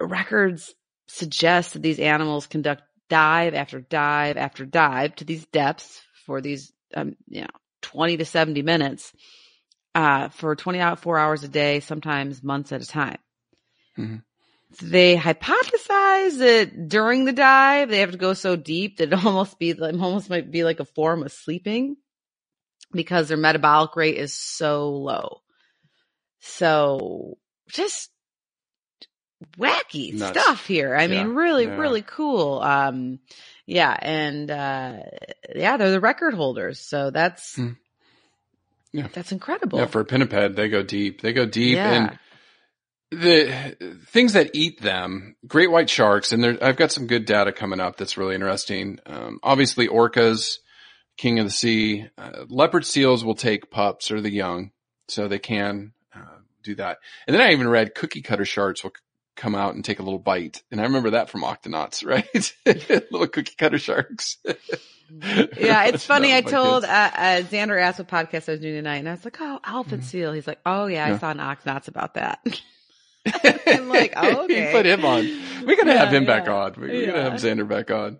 [0.00, 0.74] records
[1.08, 6.72] suggest that these animals conduct dive after dive after dive to these depths for these,
[6.96, 7.46] um, you know,
[7.82, 9.12] 20 to 70 minutes,
[9.94, 13.18] uh, for 24 hours a day, sometimes months at a time.
[13.96, 14.22] Mhm.
[14.82, 19.58] They hypothesize that during the dive, they have to go so deep that it almost
[19.58, 21.96] be, it almost might be like a form of sleeping
[22.92, 25.40] because their metabolic rate is so low.
[26.40, 27.38] So
[27.68, 28.10] just
[29.58, 30.40] wacky Nuts.
[30.40, 30.94] stuff here.
[30.94, 31.76] I mean, really, yeah.
[31.76, 32.60] really cool.
[32.60, 33.20] Um,
[33.66, 33.96] yeah.
[34.00, 34.98] And, uh,
[35.54, 36.80] yeah, they're the record holders.
[36.80, 37.72] So that's, Hmm.
[38.92, 39.08] Yeah.
[39.12, 39.78] that's incredible.
[39.78, 41.20] Yeah, for a pinniped, they go deep.
[41.20, 41.92] They go deep Yeah.
[41.92, 42.18] and
[43.10, 47.52] the things that eat them, great white sharks, and there, I've got some good data
[47.52, 48.98] coming up that's really interesting.
[49.06, 50.58] Um, obviously orcas,
[51.16, 54.72] king of the sea, uh, leopard seals will take pups or the young,
[55.08, 56.98] so they can, uh, do that.
[57.26, 58.92] And then I even read cookie cutter sharks will
[59.36, 60.62] come out and take a little bite.
[60.70, 62.54] And I remember that from Octonauts, right?
[63.12, 64.38] little cookie cutter sharks.
[64.44, 66.32] yeah, it's funny.
[66.32, 68.96] I That was my told uh, uh, Xander asked what podcast I was doing tonight,
[68.96, 71.18] and I was like, "Oh, elephant seal." He's like, "Oh yeah, I Mm-hmm.
[71.20, 72.40] Saw an Octonauts about that."
[73.66, 75.22] I'm like, "Oh, okay." put him on.
[75.66, 76.74] We gotta have Yeah, him back on.
[76.78, 78.18] We, we gotta have Xander back on.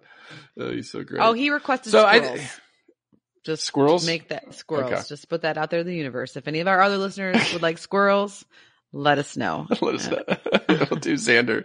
[0.58, 1.20] Oh, he's so great.
[1.22, 2.60] Oh, he requested So I- squirrels.
[3.44, 4.06] Just Squirrels?
[4.08, 4.90] Make that squirrels.
[4.92, 5.02] Okay.
[5.08, 6.36] Just put that out there in the universe.
[6.36, 8.44] If any of our other listeners would like squirrels,
[8.92, 9.66] let us know.
[9.80, 10.22] Let us know.
[10.68, 11.64] we'll do Xander.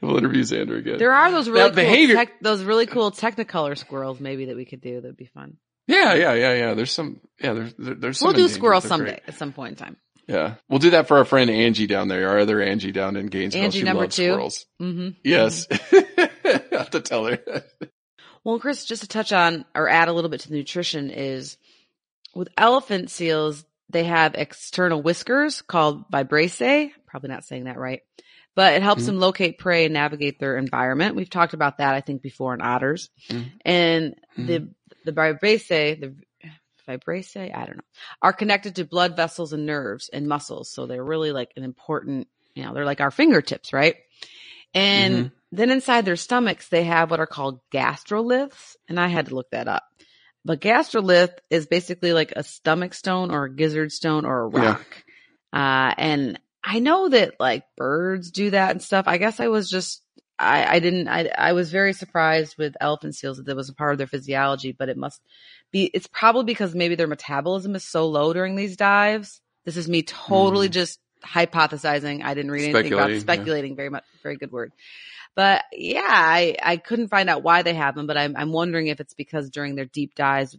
[0.00, 0.98] We'll interview Xander again.
[0.98, 4.56] There are those really Now, cool behavior- tech, those really cool Technicolor squirrels maybe that
[4.56, 5.00] we could do.
[5.00, 5.56] That'd be fun.
[5.86, 6.74] yeah, yeah, yeah, yeah.
[6.74, 7.20] There's some.
[7.40, 8.26] Yeah, there's there, there's some.
[8.28, 9.22] We'll do squirrels someday great.
[9.28, 9.96] at some point in time.
[10.28, 12.28] Yeah, we'll do that for our friend Angie down there.
[12.28, 13.64] Our other Angie down in Gainesville.
[13.64, 14.26] Angie she number loves two?
[14.30, 14.66] squirrels.
[14.78, 17.38] hmm Yes, I have to tell her.
[18.44, 21.58] Well, Chris, just to touch on or add a little bit to the nutrition is
[22.34, 26.92] with elephant seals, they have external whiskers called vibraceae.
[27.06, 28.00] Probably not saying that right,
[28.54, 29.06] but it helps Mhm.
[29.06, 31.14] them locate prey and navigate their environment.
[31.16, 33.10] We've talked about that, I think, before in otters.
[33.30, 33.52] Mhm.
[33.64, 34.68] And the
[35.04, 36.14] the vibraceae, the
[36.88, 37.82] vibraceae, I don't know,
[38.22, 40.70] are connected to blood vessels and nerves and muscles.
[40.70, 43.96] So they're really like an important, you know, they're like our fingertips, right?
[44.74, 45.32] And Mhm.
[45.50, 48.76] then inside their stomachs, they have what are called gastroliths.
[48.88, 49.84] And I had to look that up.
[50.44, 54.64] But gastrolith is basically like a stomach stone or a gizzard stone or a Yeah.
[54.72, 55.04] rock.
[55.52, 59.04] Uh, and I know that like birds do that and stuff.
[59.06, 60.02] I guess I was just,
[60.38, 63.74] I, I didn't, I, I was very surprised with elephant seals that that was a
[63.74, 65.20] part of their physiology, but it must
[65.70, 69.40] be, it's probably because maybe their metabolism is so low during these dives.
[69.64, 72.24] This is me totally just hypothesizing.
[72.24, 73.20] I didn't read anything about Speculating, yeah.
[73.20, 73.76] speculating.
[73.76, 74.72] Very much, very good word.
[75.34, 78.88] But yeah, I, I couldn't find out why they have them, but I'm, I'm wondering
[78.88, 80.56] if it's because during their deep dives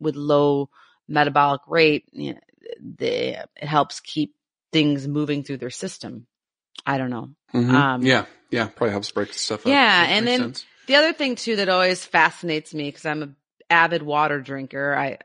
[0.00, 0.70] with low
[1.08, 2.40] metabolic rate, you know,
[2.80, 4.34] they, it helps keep
[4.72, 6.26] things moving through their system.
[6.84, 7.30] I don't know.
[7.54, 7.70] Mhm.
[7.72, 9.66] Um, yeah, yeah, probably helps break stuff up.
[9.66, 10.64] Yeah, and then- sense.
[10.86, 13.28] The other thing too that always fascinates me because I'm a
[13.68, 14.94] avid water drinker.
[14.96, 15.18] I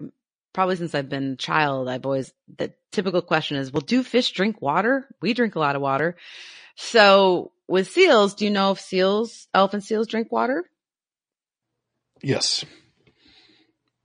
[0.54, 4.32] probably since I've been a child, I've always the typical question is, well, do fish
[4.32, 5.08] drink water?
[5.22, 6.18] We drink a lot of water.
[6.76, 10.66] So with seals, do you know if seals, elephant seals drink water?
[12.22, 12.64] yes,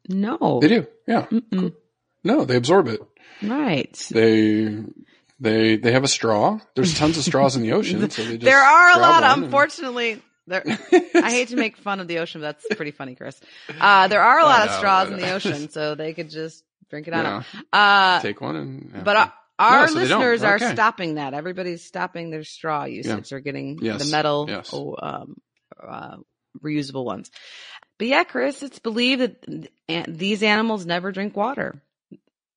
[0.09, 0.59] No.
[0.62, 0.87] they do.
[1.07, 1.75] Yeah, Mm-mm.
[2.25, 3.01] no, they absorb it.
[3.43, 3.93] Right.
[4.11, 4.75] They
[5.39, 6.59] they they have a straw.
[6.75, 8.09] There's tons of straws in the ocean.
[8.11, 10.23] So they just There are a lot, and- unfortunately.
[10.49, 10.62] There,
[11.17, 13.41] I hate to make fun of the ocean, but that's pretty funny, Chris.
[13.81, 16.62] Uh, there are a lot I of straws in the ocean, so they could just
[16.89, 17.45] drink it out.
[17.53, 17.61] Yeah.
[17.73, 18.91] Uh, Take one and.
[18.95, 19.03] yeah.
[19.03, 21.35] but our, No, so listeners are stopping that.
[21.35, 23.31] Everybody's stopping their straw usage.
[23.31, 24.05] They're getting Yes.
[24.05, 24.71] the metal, Yes.
[24.73, 25.37] oh, um,
[25.83, 26.17] uh,
[26.63, 27.31] reusable ones.
[27.99, 29.43] But yeah, Chris, it's believed that
[29.89, 31.83] th- these animals never drink water.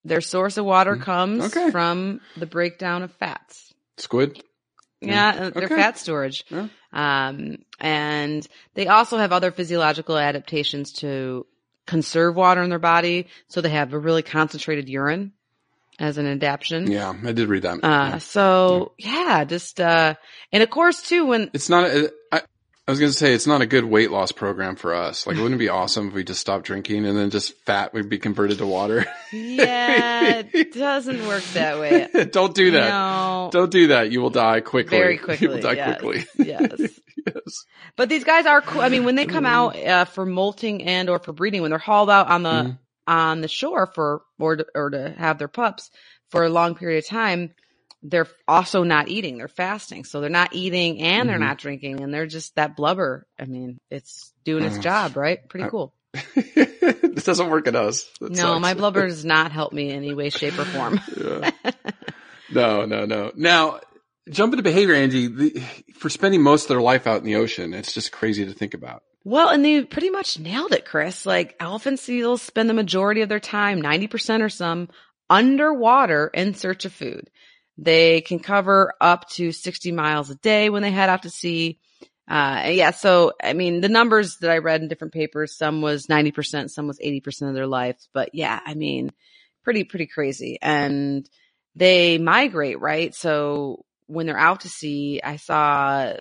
[0.03, 1.01] Their source of water Mm.
[1.01, 1.71] comes Okay.
[1.71, 3.73] from the breakdown of fats.
[3.97, 4.41] squid.
[5.01, 5.41] Yeah, Yeah.
[5.45, 5.75] uh, their Okay.
[5.75, 6.45] fat storage.
[6.49, 6.67] Yeah.
[6.93, 11.45] Um, and they also have other physiological adaptations to
[11.85, 13.27] conserve water in their body.
[13.49, 15.33] So they have a really concentrated urine
[15.99, 16.89] as an adaptation.
[16.89, 17.83] Yeah, I did read that.
[17.83, 18.17] Uh, Yeah.
[18.19, 20.15] so yeah, just, uh,
[20.51, 21.85] and of course too, when, It's not.
[21.89, 22.41] A, I,
[22.87, 25.27] I was going to say it's not a good weight loss program for us.
[25.27, 28.09] Like, wouldn't it be awesome if we just stopped drinking and then just fat would
[28.09, 29.05] be converted to water?
[29.31, 32.07] yeah, it doesn't work that way.
[32.31, 32.89] Don't do that.
[32.89, 34.11] No, Don't do that.
[34.11, 34.97] You will die quickly.
[34.97, 35.37] very quickly.
[35.47, 36.25] You will die yes, quickly.
[36.37, 36.71] yes.
[37.27, 37.65] yes.
[37.95, 38.81] But these guys are cool.
[38.81, 41.77] I mean, when they come out uh, for molting and or for breeding, when they're
[41.77, 42.79] hauled out on the Mhm.
[43.09, 45.89] On the shore for or to, or to have their pups
[46.29, 47.53] for a long period of time,
[48.03, 49.37] they're also not eating.
[49.39, 51.49] They're fasting, so they're not eating and they're Mhm.
[51.49, 53.25] not drinking, and they're just that blubber.
[53.37, 54.83] I mean, it's doing its Mm.
[54.83, 55.39] job, right?
[55.49, 55.93] Pretty cool.
[56.35, 58.05] this doesn't work at us.
[58.21, 58.61] That no, sucks.
[58.61, 60.99] my blubber does not help me in any way, shape, or form.
[61.17, 61.51] Yeah.
[62.51, 63.31] No, no, no.
[63.35, 63.79] Now,
[64.29, 65.27] jump into behavior, Angie.
[65.27, 65.61] The,
[65.99, 68.73] for spending most of their life out in the ocean, it's just crazy to think
[68.73, 69.03] about.
[69.23, 71.25] Well, and they pretty much nailed it, Chris.
[71.25, 74.89] Like elephant seals spend the majority of their time, 90% or some,
[75.29, 77.29] underwater in search of food.
[77.77, 81.79] They can cover up to 60 miles a day when they head out to sea.
[82.27, 82.91] Uh, yeah.
[82.91, 86.87] So, I mean, the numbers that I read in different papers, some was 90%, some
[86.87, 87.97] was 80% of their life.
[88.13, 89.11] But yeah, I mean,
[89.63, 90.57] pretty, pretty crazy.
[90.61, 91.29] And
[91.75, 93.15] they migrate, right?
[93.15, 96.13] So when they're out to sea, I saw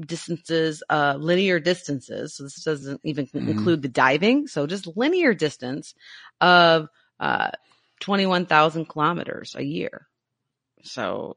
[0.00, 2.34] distances, uh, linear distances.
[2.34, 3.48] So this doesn't even Mhm.
[3.48, 4.46] include the diving.
[4.46, 5.94] So just linear distance
[6.40, 6.88] of,
[7.20, 7.50] uh,
[8.00, 10.08] 21,000 kilometers a year.
[10.84, 11.36] So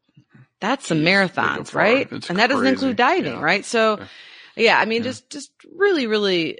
[0.59, 2.11] that's some Jeez, marathons, right?
[2.11, 3.41] It's and that doesn't include diving, Yeah.
[3.41, 3.65] right?
[3.65, 4.07] So Yeah.
[4.55, 5.09] yeah, I mean, Yeah.
[5.09, 6.59] just, just really, really,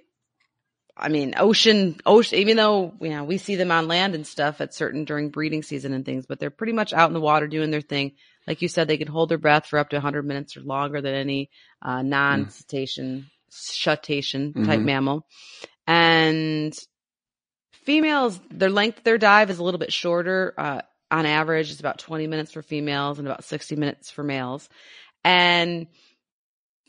[0.98, 4.60] I mean, ocean, ocean, even though, you know, we see them on land and stuff
[4.62, 7.48] at certain during breeding season and things, but they're pretty much out in the water
[7.48, 8.14] doing their thing.
[8.48, 11.02] Like you said, they can hold their breath for up to 100 minutes or longer
[11.02, 11.50] than any
[11.82, 14.86] uh, non-cetacean, shutation type Mhm.
[14.86, 15.28] mammal.
[15.88, 16.74] And
[17.72, 20.54] females, their length of their dive is a little bit shorter.
[20.58, 24.70] Uh, on average, it's about 20 minutes for females and about 60 minutes for males.
[25.24, 25.88] And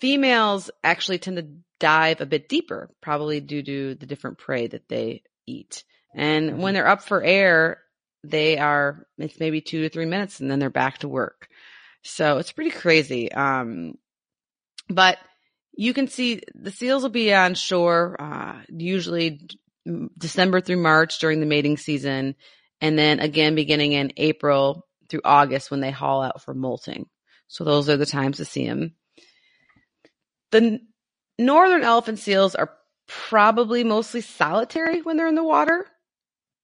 [0.01, 1.49] females actually tend to
[1.81, 5.85] dive a bit deeper, probably due to the different prey that they eat.
[6.15, 7.82] And when they're up for air,
[8.25, 11.49] they are, it's maybe two to three minutes and then they're back to work.
[12.03, 13.31] So it's pretty crazy.
[13.33, 13.95] Um,
[14.89, 15.19] but
[15.75, 19.49] you can see the seals will be on shore, uh, usually
[20.19, 22.35] December through March during the mating season.
[22.81, 27.07] And then again, beginning in April through August when they haul out for molting.
[27.49, 28.95] So those are the times to see them.
[30.51, 30.81] The
[31.39, 32.73] northern elephant seals are
[33.07, 35.87] probably mostly solitary when they're in the water.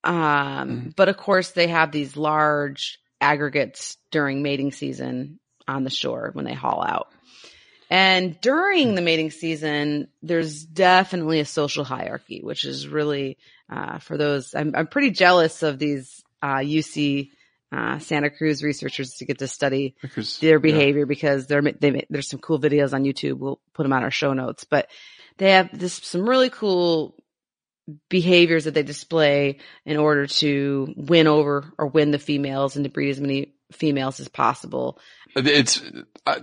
[0.03, 0.95] Um, Mhm.
[0.95, 6.45] but of course they have these large aggregates during mating season on the shore when
[6.45, 7.07] they haul out.
[7.91, 13.37] And during the mating season, there's definitely a social hierarchy, which is really,
[13.69, 17.31] uh, for those, I'm, I'm pretty jealous of these, uh, UC,
[17.71, 20.57] uh, Santa Cruz researchers to get to study Because their yeah.
[20.59, 23.37] behavior because they're they there's some cool videos on YouTube.
[23.37, 24.89] We'll put them on our show notes, but
[25.37, 27.15] they have this some really cool
[28.09, 32.89] behaviors that they display in order to win over or win the females and to
[32.89, 34.99] breed as many females as possible.
[35.35, 35.81] It's
[36.25, 36.39] uh,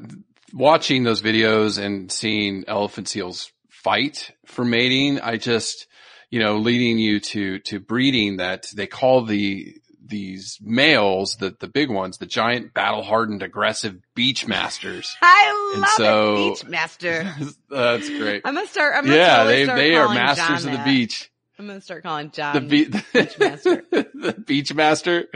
[0.53, 5.21] watching those videos and seeing elephant seals fight for mating.
[5.21, 5.87] I just,
[6.31, 9.75] you know, leading you to, to breeding that they call the,
[10.09, 15.17] these males, the, the big ones, the giant battle hardened aggressive beach masters.
[15.23, 17.35] I And love so- it, Beach Master.
[17.69, 18.43] That's great.
[18.45, 18.95] I'm gonna start.
[18.97, 20.85] I'm gonna Yeah, totally they, they are masters John of the that.
[20.85, 21.29] beach.
[21.59, 23.85] I'm gonna start calling John the, be- Beach Master.
[23.91, 25.29] the beach master.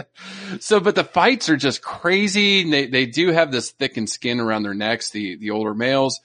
[0.60, 2.68] so, but the fights are just crazy.
[2.70, 6.20] They, they do have this thickened skin around their necks, the, the older males,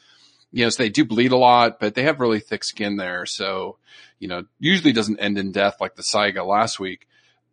[0.51, 3.25] you know, so they do bleed a lot, but they have really thick skin there.
[3.25, 3.77] So,
[4.19, 7.07] you know, usually doesn't end in death like the Saiga last week.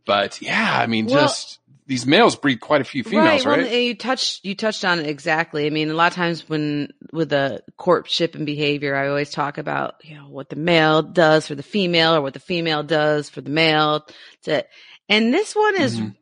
[0.04, 1.59] But yeah, I mean, Well- just
[1.90, 3.62] these males breed quite a few females, right?
[3.62, 5.66] Well, you touched you touched on it exactly.
[5.66, 9.58] I mean, a lot of times when with the courtship and behavior, I always talk
[9.58, 13.28] about you know what the male does for the female or what the female does
[13.28, 14.06] for the male.
[14.44, 14.64] To,
[15.08, 16.14] and this one is, Mhm.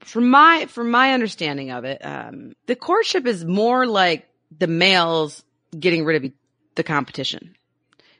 [0.00, 4.26] from my from my understanding of it, um, the courtship is more like
[4.58, 5.44] the males
[5.78, 6.32] getting rid of
[6.76, 7.54] the competition.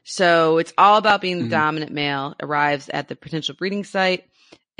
[0.03, 1.49] So it's all about being the Mhm.
[1.49, 4.25] dominant male arrives at the potential breeding site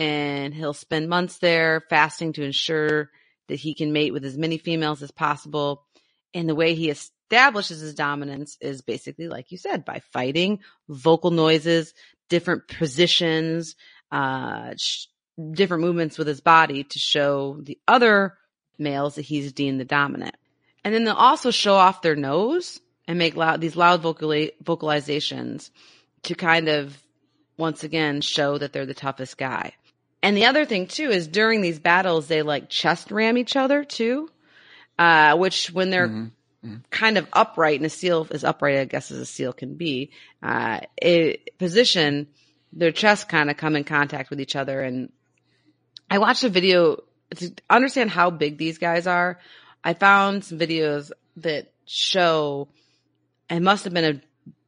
[0.02, 3.12] and he'll spend months there fasting to ensure
[3.50, 5.86] that he can mate with as many females as possible.
[6.34, 11.30] And the way he establishes his dominance is basically, like you said, by fighting, vocal
[11.30, 11.94] noises,
[12.30, 13.76] different positions,
[14.12, 15.06] uh, sh-
[15.52, 18.36] different movements with his body to show the other
[18.80, 20.36] males that he's deemed the dominant.
[20.84, 25.70] And then they'll also show off their nose and make loud, these loud vocali- vocalizations
[26.24, 27.00] to kind of
[27.56, 29.74] once again show that they're the toughest guy.
[30.24, 33.84] And the other thing too is during these battles, they like chest ram each other
[33.84, 34.30] too,
[35.00, 36.76] uh, which when they're mm-hmm.
[36.90, 40.12] kind of upright and a seal as upright, I guess, as a seal can be,
[40.44, 42.28] uh, it, position,
[42.72, 44.82] their chests kind of come in contact with each other.
[44.82, 45.12] And
[46.10, 47.04] I watched a video
[47.38, 49.40] to understand how big these guys are.
[49.84, 52.68] I found some videos that show
[53.50, 54.22] it must have been a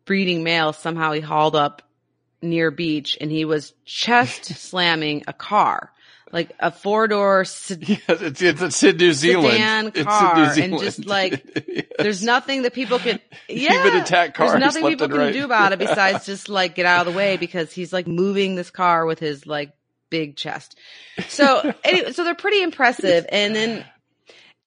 [0.06, 0.74] breeding male.
[0.74, 1.84] Somehow he hauled up
[2.44, 5.92] near beach and he was chest slamming a car.
[6.32, 9.94] Like a four door sed- yes, it's, it's, it's in New Zealand.
[9.96, 11.86] sedan car, and just like yes.
[12.00, 13.20] there's nothing that people can.
[13.48, 15.34] Yeah, attack cars There's nothing people can right.
[15.34, 18.56] do about it besides just like get out of the way because he's like moving
[18.56, 19.74] this car with his like
[20.14, 20.78] big chest.
[21.28, 23.26] So anyway, so they're pretty impressive.
[23.30, 23.86] And then,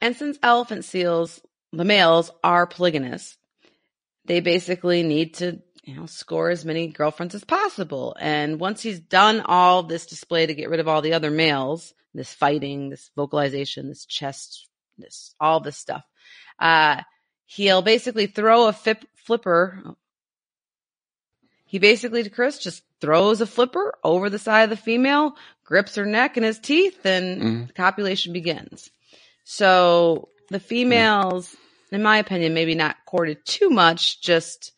[0.01, 1.41] and since elephant seals,
[1.73, 3.37] the males are polygamous,
[4.25, 8.17] they basically need to you know, score as many girlfriends as possible.
[8.21, 11.95] And once he's done all this display to get rid of all the other males,
[12.13, 14.69] this fighting, this vocalization, this chest,
[14.99, 16.03] this, all this stuff,
[16.59, 17.03] uh,
[17.45, 19.95] he'll basically throw a flip, flipper.
[21.67, 25.95] He basically, to Chris, just throws a flipper over the side of the female, grips
[25.95, 28.91] her neck in his teeth, and the copulation begins.
[29.45, 31.55] So the females,
[31.93, 34.73] in my opinion, maybe not courted too much, just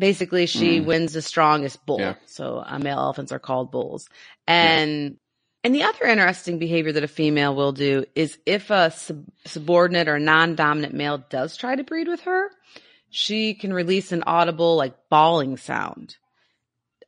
[0.00, 0.86] basically she Mm.
[0.86, 2.00] wins the strongest bull.
[2.00, 2.14] Yeah.
[2.26, 4.08] So uh, male elephants are called bulls.
[4.48, 5.18] And
[5.62, 10.08] and the other interesting behavior that a female will do is if a sub- subordinate
[10.08, 12.50] or non-dominant male does try to breed with her,
[13.10, 16.16] she can release an audible like bawling sound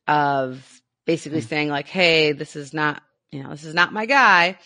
[0.07, 1.47] of basically Hmm.
[1.47, 4.59] saying like, "Hey, this is not, you know, this is not my guy."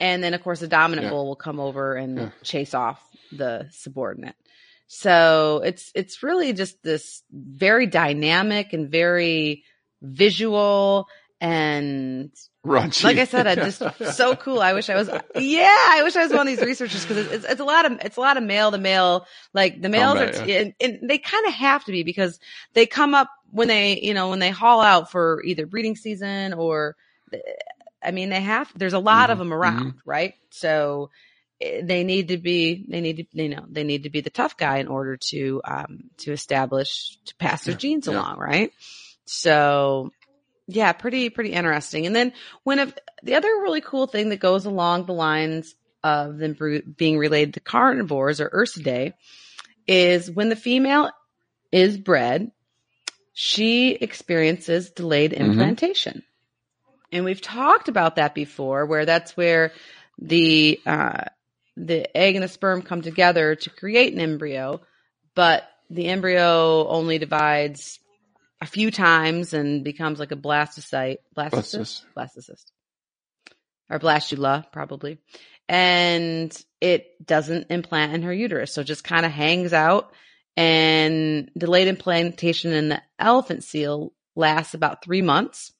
[0.00, 1.10] And then of course the dominant Yeah.
[1.10, 2.30] bull will come over and Yeah.
[2.42, 4.36] chase off the subordinate.
[4.86, 9.64] So it's it's really just this very dynamic and very
[10.02, 11.08] visual
[11.40, 12.30] and
[12.64, 13.04] Raunchy.
[13.04, 14.60] like I said, I just so cool.
[14.60, 15.10] I wish I was.
[15.34, 17.98] Yeah, I wish I was one of these researchers because it's, it's a lot of
[18.02, 19.26] it's a lot of male to male.
[19.52, 22.38] Like the males bet, are, and, and they kind of have to be because
[22.74, 26.52] they come up when they you know when they haul out for either breeding season
[26.54, 26.96] or,
[28.02, 28.70] I mean they have.
[28.76, 30.34] There's a lot of Mhm, them around, right?
[30.50, 31.10] So
[31.82, 34.56] they need to be they need to you know they need to be the tough
[34.56, 38.12] guy in order to um to establish to pass their Yeah, genes yeah.
[38.12, 38.72] along, right?
[39.26, 40.10] So
[40.66, 42.06] yeah, pretty pretty interesting.
[42.06, 42.92] And then when a,
[43.22, 46.56] the other really cool thing that goes along the lines of them
[46.96, 49.14] being related to carnivores or Ursidae
[49.86, 51.10] is when the female
[51.72, 52.50] is bred,
[53.32, 55.40] she experiences delayed Mhm.
[55.40, 56.22] implantation.
[57.12, 59.72] And we've talked about that before, where that's where
[60.18, 61.24] the uh,
[61.76, 64.80] the egg and the sperm come together to create an embryo,
[65.34, 67.98] but the embryo only divides
[68.60, 72.64] a few times and becomes like a blastocyte, blastocyst, blastocyst,
[73.90, 75.18] or blastula probably,
[75.68, 80.12] and it doesn't implant in her uterus, so just kind of hangs out.
[80.56, 85.72] And delayed implantation in the elephant seal lasts about three months.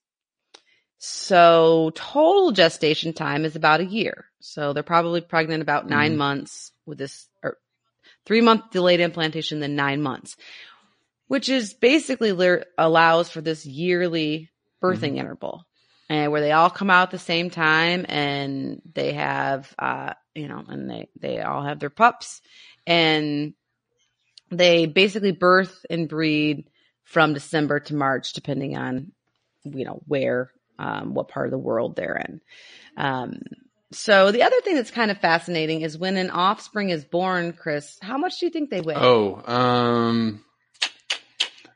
[1.07, 4.25] So total gestation time is about a year.
[4.41, 6.17] So they're probably pregnant about 9 Mhm.
[6.17, 7.59] months with this, or
[8.25, 10.35] three month delayed implantation, then nine months,
[11.29, 14.51] which is basically le- allows for this yearly
[14.83, 15.67] birthing interval
[16.09, 20.49] and where they all come out at the same time and they have, uh, you
[20.49, 22.41] know, and they, they all have their pups
[22.87, 23.53] and
[24.51, 26.65] they basically birth and breed
[27.03, 29.13] from December to March, depending on,
[29.65, 32.41] you know, where, um, what part of the world they're in.
[32.97, 33.41] Um,
[33.93, 37.97] so the other thing that's kind of fascinating is when an offspring is born, Chris,
[38.03, 38.95] how much do you think they weigh?
[38.97, 40.45] Oh, um,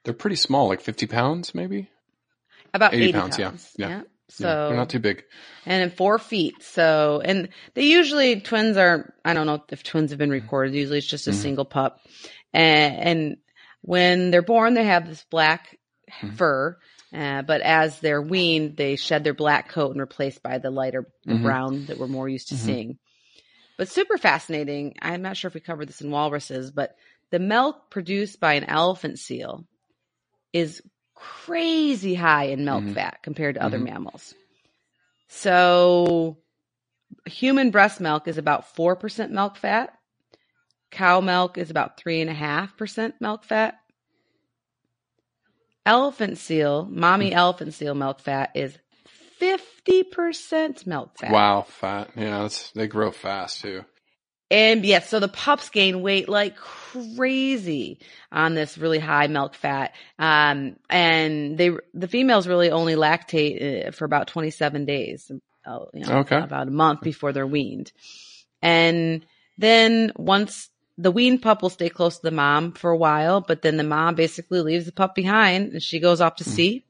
[0.04, 1.90] they're pretty small, like 50 pounds, maybe?
[2.74, 3.70] About 80 80, pounds, pounds.
[3.76, 4.02] yeah, yeah.
[4.30, 5.24] So Yeah, they're not too big.
[5.64, 6.62] and in four feet.
[6.62, 10.74] So, and they usually twins are, I don't know if twins have been recorded.
[10.74, 11.34] Usually it's just a Mhm.
[11.34, 12.00] single pup.
[12.52, 13.36] And, and
[13.82, 15.78] when they're born, they have this black
[16.22, 16.36] Mhm.
[16.36, 16.78] fur.
[17.12, 21.08] Uh, but as they're weaned, they shed their black coat and replaced by the lighter
[21.24, 21.42] the Mhm.
[21.42, 22.58] brown that we're more used to Mhm.
[22.58, 22.98] seeing.
[23.78, 24.96] But super fascinating.
[25.00, 26.96] I'm not sure if we covered this in walruses, but
[27.30, 29.66] the milk produced by an elephant seal
[30.52, 30.82] is
[31.14, 32.94] crazy high in milk Mhm.
[32.94, 33.84] fat compared to other Mhm.
[33.84, 34.34] mammals.
[35.28, 36.38] So
[37.26, 39.98] human breast milk is about 4% milk fat.
[40.90, 43.78] Cow milk is about 3.5% milk fat.
[45.86, 48.76] Elephant seal, mommy elephant seal milk fat is
[49.40, 51.30] 50% milk fat.
[51.32, 52.10] Wow, fat.
[52.16, 53.84] Yeah, they grow fast too.
[54.50, 58.00] And yes, so the pups gain weight like crazy
[58.32, 59.94] on this really high milk fat.
[60.18, 65.30] Um, and they, the females really only lactate uh, for about 27 days,
[65.66, 66.38] uh, you know, Okay.
[66.38, 67.92] about a month before they're weaned.
[68.62, 69.24] And
[69.58, 70.70] then once
[71.00, 73.84] the weaned pup will stay close to the mom for a while, but then the
[73.84, 76.84] mom basically leaves the pup behind and she goes off to sea.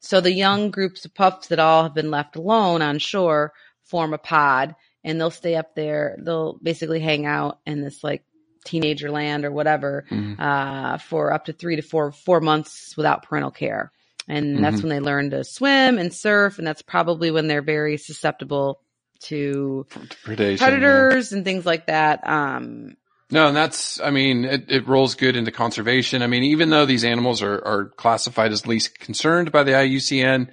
[0.00, 3.52] So the young groups of pups that all have been left alone on shore
[3.82, 6.16] form a pod and they'll stay up there.
[6.20, 8.22] They'll basically hang out in this like
[8.64, 10.38] teenager land or whatever, Mhm.
[10.38, 13.90] uh, for up to three to four, four months without parental care.
[14.28, 14.82] And that's Mhm.
[14.82, 16.58] when they learn to swim and surf.
[16.58, 18.80] And that's probably when they're very susceptible
[19.20, 19.86] to
[20.24, 20.60] Predation.
[20.60, 20.68] yeah.
[20.68, 22.26] predators and things like that.
[22.28, 22.96] Um,
[23.30, 26.22] No, and that's, I mean, it, it rolls good into conservation.
[26.22, 30.48] I mean, even though these animals are, are classified as least concerned by the IUCN,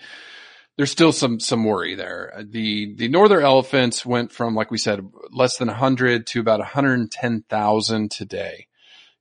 [0.76, 2.34] there's still some, some worry there.
[2.44, 8.12] The, the northern elephants went from, like we said, less than 100 to about 110,000
[8.12, 8.68] today,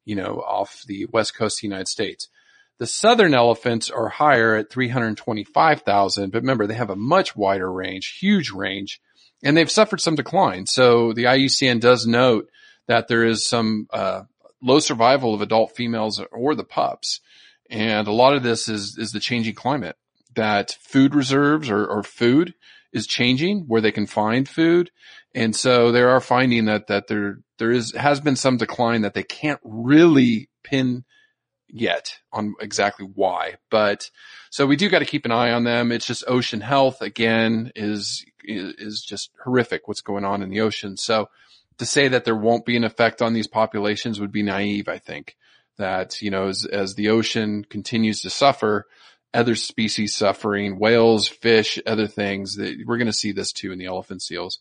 [0.07, 2.29] you know, off the west coast of the United States.
[2.79, 8.17] The southern elephants are higher at 325,000, but remember, they have a much wider range,
[8.19, 8.99] huge range,
[9.45, 10.65] and they've suffered some decline.
[10.65, 12.49] So the IUCN does note
[12.89, 14.23] that there is some uh,
[14.61, 17.21] low survival of adult females or the pups,
[17.71, 19.97] and a lot of this is is the changing climate.
[20.35, 22.55] That food reserves or, or food
[22.93, 24.91] is changing where they can find food,
[25.35, 29.15] and so they are finding that that there there is has been some decline that
[29.15, 31.05] they can't really pin
[31.73, 33.57] yet on exactly why.
[33.71, 34.11] But
[34.51, 35.91] so we do got to keep an eye on them.
[35.91, 40.61] It's just ocean health again is is, is just horrific what's going on in the
[40.61, 40.97] ocean.
[40.97, 41.29] So
[41.79, 44.99] to say that there won't be an effect on these populations would be naive, I
[44.99, 45.37] think.
[45.79, 48.87] That, you know, as, as the ocean continues to suffer,
[49.35, 53.79] other species suffering, whales, fish, other things, that we're going to see this too in
[53.79, 54.61] the elephant seals.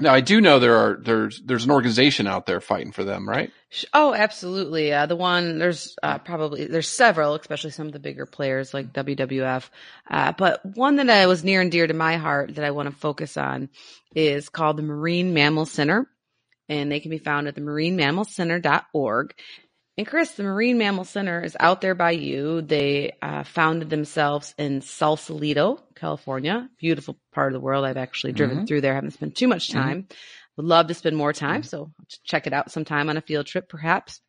[0.00, 3.28] Now, I do know there are, there's, there's an organization out there fighting for them,
[3.28, 3.50] right?
[3.92, 4.92] Oh, absolutely.
[4.92, 8.92] Uh, the one there's uh, probably there's several, especially some of the bigger players like
[8.92, 9.68] WWF.
[10.08, 12.88] Uh, but one that I was near and dear to my heart that I want
[12.88, 13.68] to focus on
[14.14, 16.08] is called the Marine Mammal Center,
[16.68, 19.34] and they can be found at the marinemammalcenter.org.
[19.98, 22.62] And Chris, the Marine Mammal Center is out there by you.
[22.62, 27.84] They uh, founded themselves in Sausalito, California, beautiful part of the world.
[27.84, 28.66] I've actually driven mm-hmm.
[28.66, 28.92] through there.
[28.92, 29.78] I haven't spent too much mm-hmm.
[29.80, 30.08] time.
[30.56, 31.68] Would love to spend more time, mm-hmm.
[31.68, 31.90] so
[32.22, 34.20] check it out sometime on a field trip, perhaps.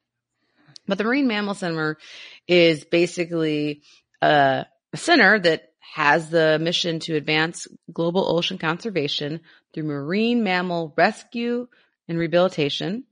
[0.88, 1.99] But the Marine Mammal Center
[2.47, 3.84] is basically
[4.24, 9.41] a, a center that has the mission to advance global ocean conservation
[9.74, 11.67] through marine mammal rescue
[12.07, 13.03] and rehabilitation,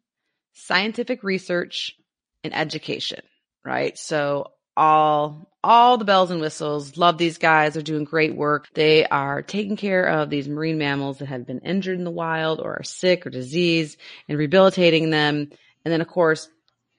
[0.53, 1.95] scientific research,
[2.43, 3.21] and education.
[3.63, 3.97] Right.
[3.97, 6.97] So all all the bells and whistles.
[6.97, 7.73] Love these guys.
[7.73, 8.67] They're doing great work.
[8.73, 12.61] They are taking care of these marine mammals that have been injured in the wild
[12.61, 13.97] or are sick or diseased
[14.29, 15.49] and rehabilitating them.
[15.83, 16.47] And then of course,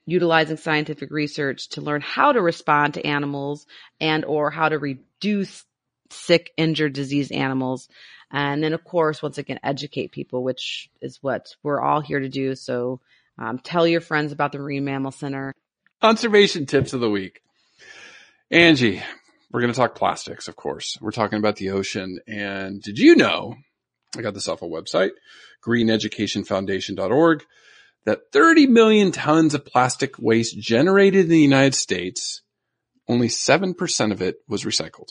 [0.05, 3.65] utilizing scientific research to learn how to respond to animals
[3.99, 5.63] and or how to reduce
[6.11, 7.87] sick, injured, diseased animals.
[8.31, 12.29] And then of course, once again, educate people, which is what we're all here to
[12.29, 12.55] do.
[12.55, 12.99] So
[13.39, 15.53] um, tell your friends about the Marine Mammal Center.
[16.01, 17.41] Conservation tips of the week.
[18.51, 19.01] Angie,
[19.51, 20.97] we're going to talk plastics, of course.
[21.01, 22.19] We're talking about the ocean.
[22.27, 23.55] And did you know,
[24.17, 25.11] I got this off a website,
[25.65, 27.43] greeneducationfoundation.org,
[28.05, 32.41] that 30 million tons of plastic waste generated in the United States,
[33.07, 35.09] only 7% of it was recycled.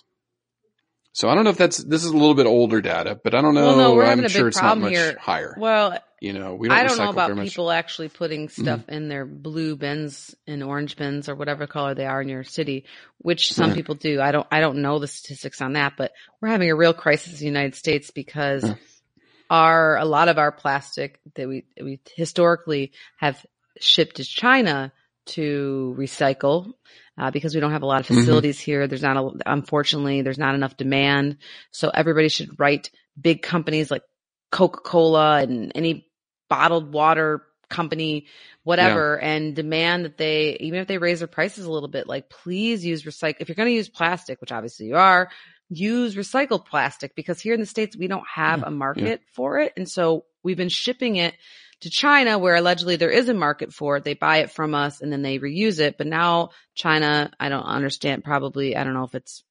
[1.13, 3.41] So I don't know if that's, this is a little bit older data, but I
[3.41, 3.67] don't know.
[3.67, 5.19] Well, no, we're I'm having a sure big it's not problem much here.
[5.19, 5.55] higher.
[5.59, 8.63] Well, you know, we don't I don't know about people actually putting Mm-hmm.
[8.63, 12.45] stuff in their blue bins and orange bins or whatever color they are in your
[12.45, 12.85] city,
[13.19, 13.77] which some Right.
[13.77, 14.21] people do.
[14.21, 17.35] I don't, I don't know the statistics on that, but we're having a real crisis
[17.35, 18.75] in the United States because Yeah.
[19.51, 23.45] our, a lot of our plastic that we, we historically have
[23.81, 24.93] shipped to China
[25.27, 26.73] to recycle.
[27.21, 28.15] Uh, because we don't have a lot of Mhm.
[28.21, 28.87] facilities here.
[28.87, 31.39] There's not a, unfortunately, there's not enough demand.
[31.73, 34.03] So everybody should write big companies like
[34.53, 36.08] Coca-Cola and any
[36.49, 38.27] bottled water company,
[38.63, 42.31] whatever, and demand that they, even if they raise their prices a little bit, like
[42.31, 43.37] please use recycle.
[43.41, 45.31] If you're going to use plastic, which obviously you are,
[45.69, 49.75] use recycled plastic because here in the States, we don't have a market for it.
[49.77, 51.35] And so we've been shipping it
[51.81, 54.05] to China where allegedly there is a market for it.
[54.05, 55.99] They buy it from us and then they reuse it.
[55.99, 59.45] But now China, I don't understand probably, I don't know if it's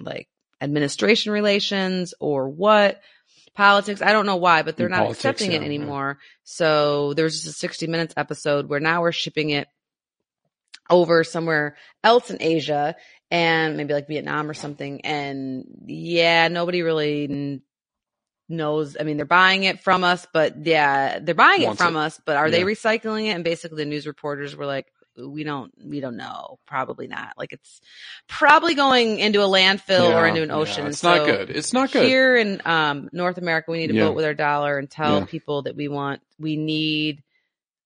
[0.00, 0.28] like
[0.60, 3.00] administration relations or what
[3.56, 4.02] politics.
[4.02, 5.66] I don't know why, but they're In not politics, accepting yeah, it yeah.
[5.66, 6.18] anymore.
[6.44, 9.68] So there was just a 60 minutes episode where now we're shipping it
[10.88, 12.94] over somewhere else in Asia
[13.30, 15.00] and maybe like Vietnam or something.
[15.04, 17.60] And yeah, nobody really
[18.48, 18.96] knows.
[18.98, 22.00] I mean, they're buying it from us, but yeah, they're buying Wants it from it.
[22.00, 23.30] us, but are they recycling it?
[23.30, 24.86] And basically the news reporters were like,
[25.16, 26.58] we don't, we don't know.
[26.66, 27.34] Probably not.
[27.36, 27.80] Like it's
[28.28, 30.86] probably going into a landfill or into an yeah, ocean.
[30.86, 31.50] It's not good.
[31.50, 32.06] It's not good.
[32.06, 34.06] Here in um, North America, we need to Yeah.
[34.06, 35.24] vote with our dollar and tell Yeah.
[35.26, 37.22] people that we want, we need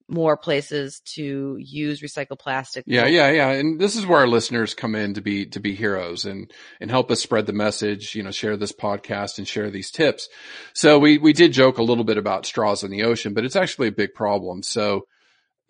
[0.09, 2.83] more places to use recycled plastic.
[2.87, 3.51] Yeah, yeah, yeah.
[3.51, 6.51] And this is where our listeners come in to be to be heroes and
[6.81, 10.29] and help us spread the message, you know, share this podcast and share these tips.
[10.75, 13.55] So we we did joke a little bit about straws in the ocean, but it's
[13.55, 14.65] actually a big problem.
[14.65, 15.07] So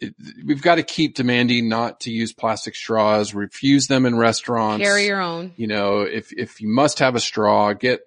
[0.01, 4.82] it, we've got to keep demanding not to use plastic straws, refuse them in restaurants.
[4.82, 5.53] Carry your own.
[5.57, 8.01] you know, if if you must have a straw, get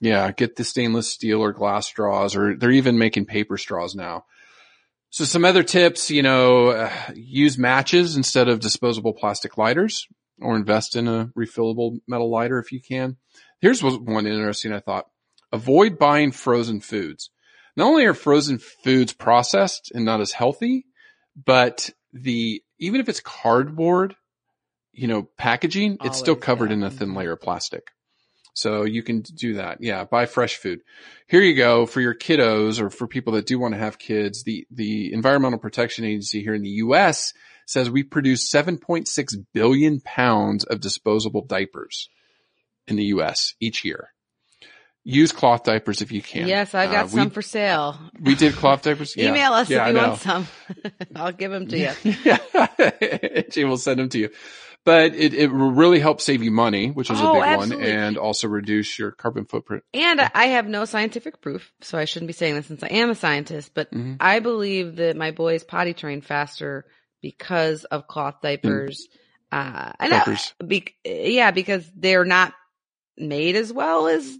[0.00, 4.24] yeah, get the stainless steel or glass straws, or they're even making paper straws now.
[5.10, 10.06] So some other tips, you know, uh, use matches instead of disposable plastic lighters,
[10.40, 13.16] or invest in a refillable metal lighter if you can.
[13.60, 15.06] Here's one interesting I thought:
[15.52, 17.30] avoid buying frozen foods.
[17.76, 20.86] Not only are frozen foods processed and not as healthy,
[21.36, 24.14] but the even if it's cardboard,
[24.92, 26.76] you know, packaging, it's still covered yeah.
[26.76, 27.16] in a thin Mhm.
[27.16, 27.88] layer of plastic.
[28.54, 29.78] So you can do that.
[29.80, 30.04] Yeah.
[30.04, 30.80] Buy fresh food.
[31.28, 34.42] Here you go for your kiddos or for people that do want to have kids.
[34.42, 37.32] The, the Environmental Protection Agency here in the U.S.
[37.66, 42.08] says we produce 7.6 billion pounds of disposable diapers
[42.88, 43.54] in the U.S.
[43.60, 44.12] each year.
[45.02, 46.46] Use cloth diapers if you can.
[46.46, 47.98] Yes, I've got Uh, some we, for sale.
[48.20, 49.14] we did cloth diapers.
[49.16, 49.30] Yeah.
[49.30, 50.46] Email us Yeah, if you want some.
[51.16, 51.90] I'll give them to you.
[52.24, 53.42] yeah.
[53.50, 54.30] Jay will send them to you.
[54.84, 57.84] But it, it will really help save you money, which is Oh, a big absolutely.
[57.86, 59.84] one, and also reduce your carbon footprint.
[59.92, 63.10] And I have no scientific proof, so I shouldn't be saying this since I am
[63.10, 64.16] a scientist, but Mhm.
[64.20, 66.86] I believe that my boys potty train faster
[67.20, 69.06] because of cloth diapers.
[69.52, 70.54] Uh, and I- Diapers.
[70.66, 72.54] be, yeah, because they're not
[73.18, 74.38] made as well as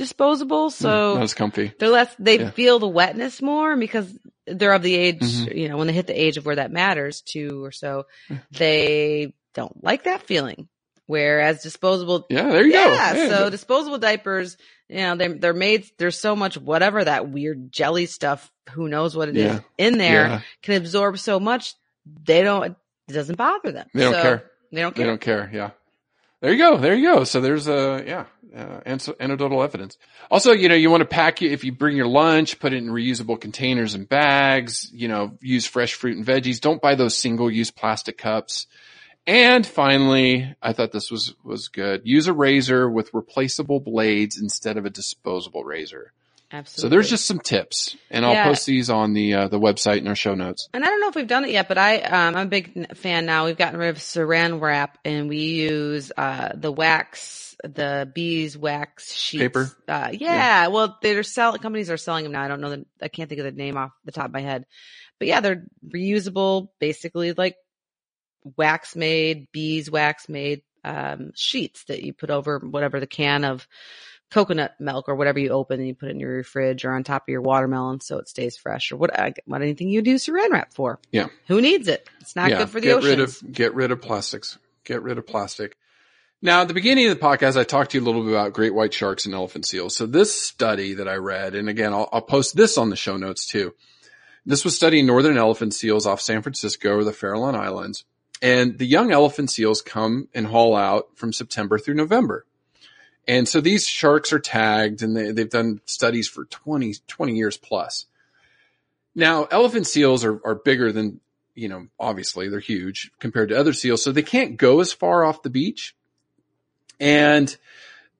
[0.00, 0.70] disposable.
[0.70, 1.72] So Not as comfy.
[1.78, 2.50] they're less, they Yeah.
[2.50, 4.10] feel the wetness more because
[4.46, 5.54] they're of the age, Mhm.
[5.56, 8.06] you know, when they hit the age of where that matters, two or so,
[8.50, 10.68] they don't like that feeling.
[11.06, 13.18] Whereas disposable, Yeah, there you yeah, go.
[13.18, 14.56] Yeah, so disposable diapers,
[14.88, 19.16] you know, they're, they're made, there's so much whatever that weird jelly stuff, who knows
[19.16, 19.60] what it is Yeah.
[19.76, 21.74] in there can absorb so much.
[22.24, 22.76] They don't,
[23.08, 23.88] it doesn't bother them.
[23.92, 24.50] They don't So, care.
[24.72, 25.50] They don't they don't care.
[25.52, 25.70] Yeah.
[26.40, 26.78] There you go.
[26.78, 27.24] There you go.
[27.24, 28.24] So there's a, yeah,
[28.56, 28.80] uh,
[29.20, 29.98] anecdotal evidence.
[30.30, 32.78] Also, you know, you want to pack it, if you bring your lunch, put it
[32.78, 36.60] in reusable containers and bags, you know, use fresh fruit and veggies.
[36.60, 38.66] Don't buy those single use plastic cups.
[39.26, 42.02] And finally, I thought this was, was good.
[42.04, 46.12] Use a razor with replaceable blades instead of a disposable razor.
[46.52, 46.82] Absolutely.
[46.82, 48.48] So there's just some tips and I'll Yeah.
[48.48, 50.68] post these on the, uh, the website in our show notes.
[50.74, 52.96] And I don't know if we've done it yet, but I, um, I'm a big
[52.96, 53.46] fan now.
[53.46, 59.14] We've gotten rid of saran wrap and we use, uh, the wax, the bees wax
[59.14, 59.42] sheets.
[59.42, 59.70] Paper?
[59.86, 60.66] Uh, yeah.
[60.68, 62.42] Well, they're selling, companies are selling them now.
[62.42, 64.40] I don't know the, I can't think of the name off the top of my
[64.40, 64.66] head,
[65.18, 67.56] but yeah, they're reusable, basically like
[68.56, 73.68] wax made, bees wax made, um, sheets that you put over whatever the can of
[74.30, 77.02] coconut milk or whatever you open and you put it in your fridge or on
[77.04, 80.14] top of your watermelon so it stays fresh or what, I- what anything you do
[80.16, 81.00] saran wrap for.
[81.10, 81.28] Yeah.
[81.48, 82.08] Who needs it?
[82.20, 83.10] It's not good for the ocean.
[83.10, 83.42] get oceans.
[83.42, 84.58] rid of get rid of plastics.
[84.84, 85.76] Get rid of plastic.
[86.42, 88.54] Now, at the beginning of the podcast, I talked to you a little bit about
[88.54, 89.94] great white sharks and elephant seals.
[89.94, 93.18] So this study that I read, and again, I'll, I'll post this on the show
[93.18, 93.74] notes too.
[94.46, 98.04] This was studying northern elephant seals off San Francisco or the Farallon Islands.
[98.40, 102.46] And the young elephant seals come and haul out from September through November.
[103.26, 107.56] And so these sharks are tagged and they, they've done studies for 20, 20 years
[107.56, 108.06] plus.
[109.14, 111.20] Now, elephant seals are, are bigger than,
[111.54, 114.02] you know, obviously they're huge compared to other seals.
[114.02, 115.94] So they can't go as far off the beach.
[116.98, 117.54] And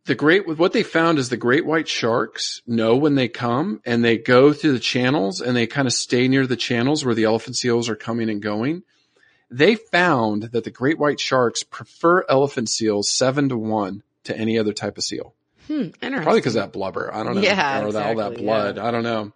[0.07, 4.05] the great, what they found is the great white sharks know when they come and
[4.05, 7.25] they go through the channels and they kind of stay near the channels where the
[7.25, 8.83] elephant seals are coming and going.
[9.51, 14.59] They found that the great white sharks prefer elephant seals seven to one to any
[14.59, 15.35] other type of seal.
[15.67, 16.23] Hmm, interesting.
[16.23, 17.15] Probably because that blubber.
[17.15, 17.43] I don't know.
[17.43, 18.77] Yeah, or that, all that blood.
[18.77, 18.87] yeah.
[18.87, 19.33] I don't know.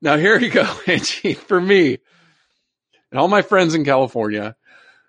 [0.00, 1.34] Now here you go, Angie.
[1.34, 1.98] For me
[3.10, 4.56] and all my friends in California,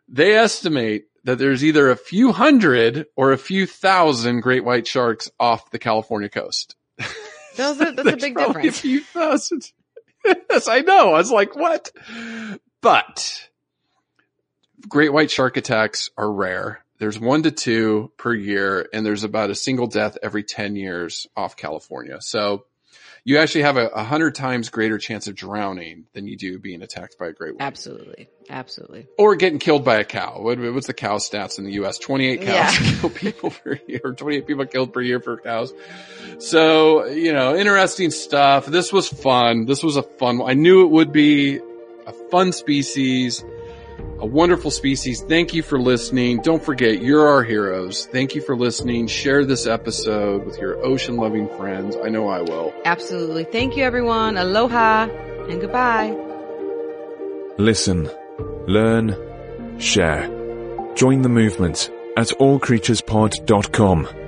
[0.08, 5.30] they estimate that there's either a few hundred or a few thousand great white sharks
[5.40, 6.76] off the California coast.
[7.58, 8.68] Those are, that's a big difference.
[8.68, 9.72] A few thousand.
[10.26, 11.10] yes, I know.
[11.10, 11.92] I was like, what?
[12.82, 13.50] But
[14.88, 16.84] great white shark attacks are rare.
[17.02, 21.26] There's one to two per year, and there's about a single death every 10 years
[21.36, 22.18] off California.
[22.22, 22.66] So
[23.24, 26.84] you actually have a, a hundred times greater chance of drowning than you do being
[26.84, 27.66] attacked by a great white.
[27.66, 28.30] Absolutely.
[28.52, 29.08] Absolutely.
[29.18, 30.42] Or getting killed by a cow.
[30.42, 31.98] What, what's the cow stats in the U.S.?
[31.98, 32.70] 28 cows Yeah.
[33.00, 35.74] kill people per year, 28 people killed per year for cows.
[36.38, 38.68] So, you know, interesting stuff.
[38.68, 39.66] This was fun.
[39.66, 40.52] This was a fun one.
[40.52, 41.62] I knew it would be
[42.06, 43.44] a fun species,
[44.20, 45.22] a wonderful species.
[45.22, 46.42] Thank you for listening.
[46.42, 48.06] Don't forget, you're our heroes.
[48.08, 49.08] Thank you for listening.
[49.08, 51.96] Share this episode with your ocean loving friends.
[52.04, 52.74] I know I will.
[52.86, 53.46] Absolutely.
[53.46, 54.38] Thank you, everyone.
[54.38, 55.08] Aloha
[55.50, 56.16] and goodbye.
[57.58, 58.10] Listen,
[58.68, 59.16] learn,
[59.80, 60.28] share.
[60.96, 64.21] Join the movement at allcreaturespod.com.